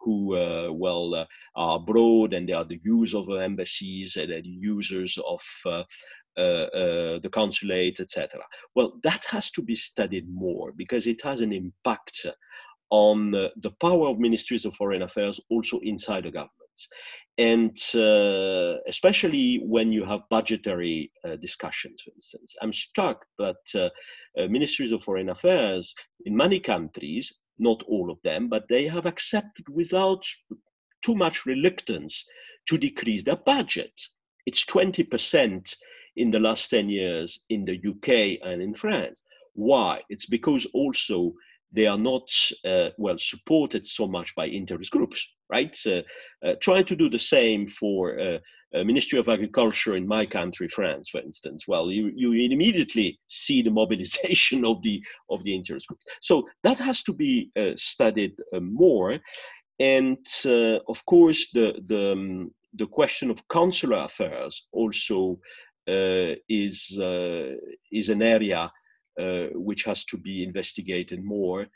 who 0.07 0.37
uh, 0.37 0.73
well 0.73 1.15
uh, 1.15 1.27
are 1.57 1.77
abroad 1.77 2.33
and 2.33 2.49
they 2.49 2.53
are 2.53 2.65
the 2.65 2.81
users 2.85 3.15
of 3.15 3.29
embassies 3.29 4.17
and 4.17 4.31
the 4.31 4.43
users 4.45 5.19
of 5.27 5.43
uh, 5.67 5.83
uh, 6.39 6.69
uh, 6.83 7.19
the 7.23 7.31
consulate, 7.33 7.99
etc. 7.99 8.29
Well, 8.77 8.93
that 9.03 9.25
has 9.31 9.51
to 9.53 9.63
be 9.63 9.75
studied 9.75 10.27
more 10.31 10.71
because 10.77 11.07
it 11.09 11.23
has 11.23 11.41
an 11.41 11.53
impact 11.53 12.25
on 12.91 13.35
uh, 13.35 13.49
the 13.57 13.73
power 13.81 14.09
of 14.09 14.21
ministries 14.21 14.65
of 14.65 14.75
foreign 14.75 15.03
affairs 15.03 15.41
also 15.51 15.81
inside 15.81 16.25
the 16.25 16.31
governments. 16.31 16.89
And 17.39 17.77
especially 18.87 19.61
when 19.65 19.93
you 19.93 20.05
have 20.05 20.29
budgetary 20.31 21.11
discussions, 21.41 22.03
for 22.03 22.13
instance, 22.15 22.55
I'm 22.63 22.73
struck 22.73 23.25
that 23.39 23.91
ministries 24.37 24.93
of 24.93 25.03
foreign 25.03 25.31
affairs 25.31 25.95
in 26.27 26.37
many 26.37 26.61
countries, 26.61 27.33
not 27.59 27.83
all 27.85 28.11
of 28.11 28.19
them, 28.23 28.49
but 28.49 28.69
they 28.69 28.87
have 28.87 29.07
accepted 29.07 29.69
without 29.69 30.25
too 31.03 31.15
much 31.15 31.47
reluctance 31.47 32.25
to 32.69 32.79
decrease 32.79 33.23
their 33.23 33.37
budget. 33.37 33.93
It's 34.47 34.65
20% 34.65 35.77
in 36.17 36.31
the 36.31 36.41
last 36.41 36.71
10 36.71 36.89
years 36.89 37.41
in 37.51 37.65
the 37.65 37.79
UK 37.79 38.41
and 38.47 38.63
in 38.63 38.75
France. 38.75 39.23
Why? 39.55 40.03
It's 40.09 40.27
because 40.27 40.67
also 40.75 41.35
they 41.73 41.87
are 41.87 41.99
not 41.99 42.29
uh, 42.65 42.91
well 42.97 43.19
supported 43.19 43.87
so 43.87 44.07
much 44.07 44.35
by 44.35 44.47
interest 44.47 44.91
groups 44.91 45.27
right? 45.51 45.77
Uh, 45.87 46.03
uh, 46.45 46.55
trying 46.61 46.85
to 46.85 46.97
do 46.97 47.09
the 47.09 47.19
same 47.19 47.67
for 47.67 48.19
uh, 48.19 48.39
ministry 48.85 49.19
of 49.19 49.29
agriculture 49.29 49.95
in 49.95 50.07
my 50.07 50.27
country 50.27 50.69
france 50.69 51.09
for 51.09 51.21
instance. 51.21 51.65
Well 51.67 51.91
you, 51.91 52.11
you 52.15 52.33
immediately 52.33 53.19
see 53.29 53.63
the 53.63 53.71
mobilization 53.71 54.65
of 54.71 54.83
the 54.83 55.03
of 55.31 55.43
the 55.45 55.55
interest 55.55 55.87
groups. 55.89 56.05
So 56.21 56.45
that 56.63 56.79
has 56.79 57.03
to 57.05 57.13
be 57.13 57.51
uh, 57.59 57.73
studied 57.77 58.35
uh, 58.55 58.61
more. 58.61 59.19
And 59.79 60.19
of 60.47 61.05
course 61.07 61.49
the 61.53 61.81
the 61.87 62.13
um, 62.13 62.51
the 62.75 62.87
question 62.87 63.31
of 63.31 63.47
consular 63.49 63.99
affairs 64.05 64.67
also 64.73 65.39
is 65.87 66.99
is 67.93 68.09
an 68.09 68.23
area 68.23 68.59
uh, 68.61 68.69
which 69.55 69.85
has 69.85 70.05
to 70.05 70.19
be 70.19 70.43
investigated 70.43 71.25
more 71.25 71.67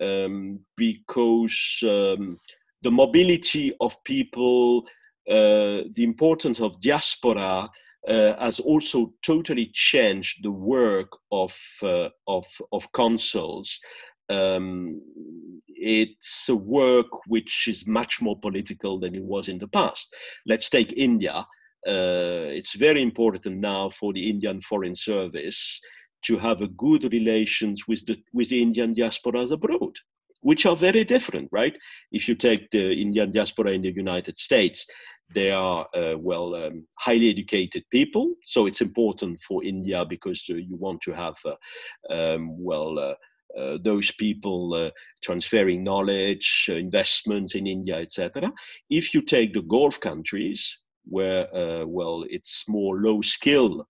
um, 0.00 0.60
because 0.76 1.78
um, 1.84 2.38
the 2.82 2.90
mobility 2.90 3.74
of 3.80 4.02
people, 4.04 4.82
uh, 5.28 5.84
the 5.94 6.04
importance 6.04 6.60
of 6.60 6.80
diaspora 6.80 7.68
uh, 8.08 8.32
has 8.38 8.60
also 8.60 9.12
totally 9.24 9.70
changed 9.74 10.42
the 10.42 10.50
work 10.50 11.08
of 11.30 11.56
uh, 11.82 12.08
of, 12.26 12.46
of 12.72 12.90
consuls. 12.92 13.78
Um, 14.30 15.00
it's 15.66 16.48
a 16.48 16.54
work 16.54 17.26
which 17.26 17.66
is 17.68 17.86
much 17.86 18.20
more 18.22 18.38
political 18.38 18.98
than 18.98 19.14
it 19.14 19.24
was 19.24 19.48
in 19.48 19.58
the 19.58 19.68
past. 19.68 20.14
Let's 20.46 20.70
take 20.70 20.92
India. 20.92 21.46
Uh, 21.86 22.52
it's 22.52 22.76
very 22.76 23.02
important 23.02 23.56
now 23.56 23.90
for 23.90 24.12
the 24.12 24.28
Indian 24.28 24.60
Foreign 24.60 24.94
Service 24.94 25.80
to 26.22 26.38
have 26.38 26.60
a 26.60 26.68
good 26.68 27.12
relations 27.12 27.86
with 27.88 28.04
the 28.06 28.16
with 28.32 28.48
the 28.48 28.62
Indian 28.62 28.94
diasporas 28.94 29.52
abroad, 29.52 29.96
which 30.42 30.66
are 30.66 30.76
very 30.76 31.04
different, 31.04 31.48
right? 31.52 31.76
If 32.12 32.28
you 32.28 32.34
take 32.34 32.70
the 32.70 32.92
Indian 32.92 33.30
diaspora 33.30 33.72
in 33.72 33.82
the 33.82 33.92
United 33.92 34.38
States, 34.38 34.86
they 35.34 35.50
are 35.50 35.86
uh, 35.94 36.18
well 36.18 36.54
um, 36.54 36.86
highly 36.98 37.30
educated 37.30 37.84
people, 37.90 38.34
so 38.42 38.66
it's 38.66 38.80
important 38.80 39.40
for 39.40 39.64
India 39.64 40.04
because 40.04 40.44
uh, 40.50 40.54
you 40.54 40.76
want 40.76 41.00
to 41.02 41.12
have 41.12 41.36
uh, 41.44 42.12
um, 42.12 42.62
well. 42.62 42.98
Uh, 42.98 43.14
uh, 43.58 43.76
those 43.82 44.12
people 44.12 44.74
uh, 44.74 44.90
transferring 45.24 45.82
knowledge, 45.82 46.66
investments 46.68 47.56
in 47.56 47.66
India, 47.66 47.96
etc. 47.96 48.48
If 48.88 49.12
you 49.12 49.22
take 49.22 49.54
the 49.54 49.62
Gulf 49.62 49.98
countries, 49.98 50.78
where 51.04 51.48
well, 51.84 52.24
it's 52.30 52.62
more 52.68 52.98
low 52.98 53.20
skill 53.22 53.80
uh, 53.80 53.84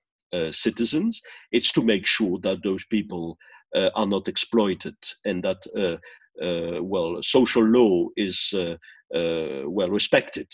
citizens. 0.53 1.21
It's 1.53 1.73
to 1.73 1.83
make 1.83 2.07
sure 2.07 2.39
that 2.41 2.63
those 2.63 2.85
people 2.85 3.37
uh, 3.75 3.91
are 3.95 4.07
not 4.07 4.27
exploited 4.27 4.97
and 5.25 5.45
that, 5.45 5.63
uh, 5.77 5.97
uh 6.45 6.83
well, 6.83 7.23
social 7.23 7.63
law 7.63 8.09
is 8.17 8.53
uh, 8.55 8.75
well 9.13 9.91
respected 9.91 10.49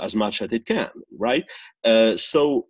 as 0.00 0.14
much 0.14 0.42
as 0.42 0.52
it 0.52 0.66
can, 0.66 0.90
right? 1.18 1.44
so 2.16 2.66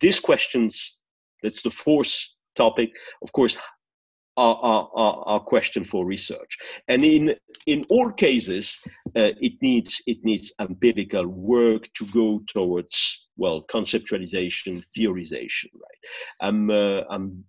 these 0.00 0.20
questions, 0.20 0.98
that's 1.42 1.62
the 1.62 1.70
fourth 1.70 2.14
topic, 2.56 2.90
of 3.22 3.32
course, 3.32 3.58
are, 4.36 4.56
are, 4.62 4.88
are, 5.26 5.40
question 5.40 5.82
for 5.84 6.06
research. 6.06 6.56
And 6.86 7.04
in, 7.04 7.34
in 7.66 7.84
all 7.88 8.12
cases, 8.12 8.78
uh, 9.16 9.32
it, 9.40 9.54
needs, 9.60 10.00
it 10.06 10.18
needs 10.22 10.52
empirical 10.60 11.26
work 11.26 11.92
to 11.94 12.06
go 12.06 12.40
towards, 12.46 13.28
well, 13.36 13.64
conceptualization, 13.68 14.84
theorization? 14.96 15.70
I'm, 16.40 16.70
uh, 16.70 17.02
I'm, 17.10 17.44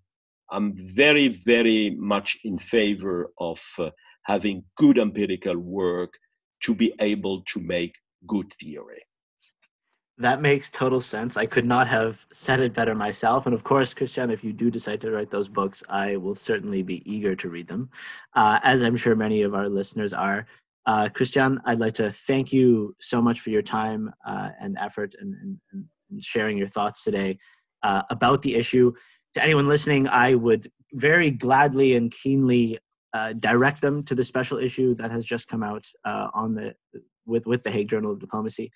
I'm 0.51 0.73
very, 0.75 1.29
very 1.29 1.95
much 1.97 2.37
in 2.43 2.57
favor 2.57 3.31
of 3.39 3.61
uh, 3.77 3.89
having 4.23 4.63
good 4.77 4.97
empirical 4.97 5.57
work 5.57 6.13
to 6.61 6.75
be 6.75 6.93
able 6.99 7.41
to 7.43 7.59
make 7.59 7.93
good 8.27 8.51
theory. 8.53 9.03
That 10.17 10.41
makes 10.41 10.69
total 10.69 10.99
sense. 10.99 11.37
I 11.37 11.45
could 11.45 11.65
not 11.65 11.87
have 11.87 12.25
said 12.33 12.59
it 12.59 12.73
better 12.73 12.93
myself. 12.93 13.45
And 13.45 13.55
of 13.55 13.63
course, 13.63 13.93
Christian, 13.93 14.29
if 14.29 14.43
you 14.43 14.51
do 14.51 14.69
decide 14.69 14.99
to 15.01 15.11
write 15.11 15.31
those 15.31 15.47
books, 15.47 15.81
I 15.87 16.17
will 16.17 16.35
certainly 16.35 16.83
be 16.83 17.09
eager 17.09 17.35
to 17.37 17.49
read 17.49 17.67
them, 17.67 17.89
uh, 18.33 18.59
as 18.63 18.81
I'm 18.81 18.97
sure 18.97 19.15
many 19.15 19.43
of 19.43 19.55
our 19.55 19.69
listeners 19.69 20.11
are. 20.11 20.45
Uh, 20.85 21.07
Christian, 21.07 21.61
I'd 21.65 21.79
like 21.79 21.93
to 21.95 22.11
thank 22.11 22.51
you 22.51 22.95
so 22.99 23.21
much 23.21 23.39
for 23.39 23.49
your 23.49 23.61
time 23.61 24.11
uh, 24.27 24.49
and 24.59 24.77
effort 24.77 25.15
and, 25.19 25.35
and, 25.35 25.59
and, 25.71 25.85
sharing 26.21 26.57
your 26.57 26.65
thoughts 26.65 27.03
today 27.03 27.37
uh, 27.83 28.03
about 28.09 28.41
the 28.41 28.55
issue. 28.55 28.93
To 29.35 29.43
anyone 29.43 29.67
listening, 29.67 30.07
I 30.07 30.35
would 30.35 30.67
very 30.93 31.31
gladly 31.31 31.95
and 31.95 32.11
keenly 32.11 32.79
uh, 33.13 33.33
direct 33.33 33.81
them 33.81 34.03
to 34.03 34.15
the 34.15 34.23
special 34.23 34.57
issue 34.57 34.95
that 34.95 35.11
has 35.11 35.25
just 35.25 35.47
come 35.47 35.63
out 35.63 35.85
uh, 36.05 36.29
on 36.33 36.55
the 36.55 36.75
with 37.25 37.45
with 37.45 37.63
the 37.63 37.71
Hague 37.71 37.89
Journal 37.89 38.11
of 38.11 38.19
Diplomacy. 38.19 38.71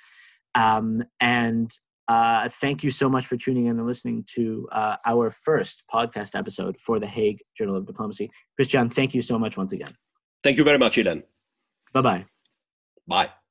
Um, 0.55 1.03
and 1.19 1.71
uh, 2.07 2.49
thank 2.49 2.83
you 2.83 2.91
so 2.91 3.09
much 3.09 3.25
for 3.25 3.37
tuning 3.37 3.67
in 3.67 3.77
and 3.77 3.87
listening 3.87 4.25
to 4.35 4.67
uh, 4.71 4.97
our 5.05 5.29
first 5.29 5.83
podcast 5.91 6.37
episode 6.37 6.79
for 6.79 6.99
the 6.99 7.07
Hague 7.07 7.41
Journal 7.57 7.75
of 7.75 7.85
Diplomacy. 7.85 8.29
Christian, 8.55 8.89
thank 8.89 9.13
you 9.13 9.21
so 9.21 9.39
much 9.39 9.57
once 9.57 9.71
again. 9.71 9.95
Thank 10.43 10.57
you 10.57 10.63
very 10.63 10.77
much, 10.77 10.97
Ilen. 10.97 11.23
Bye-bye. 11.93 12.25
Bye. 13.07 13.42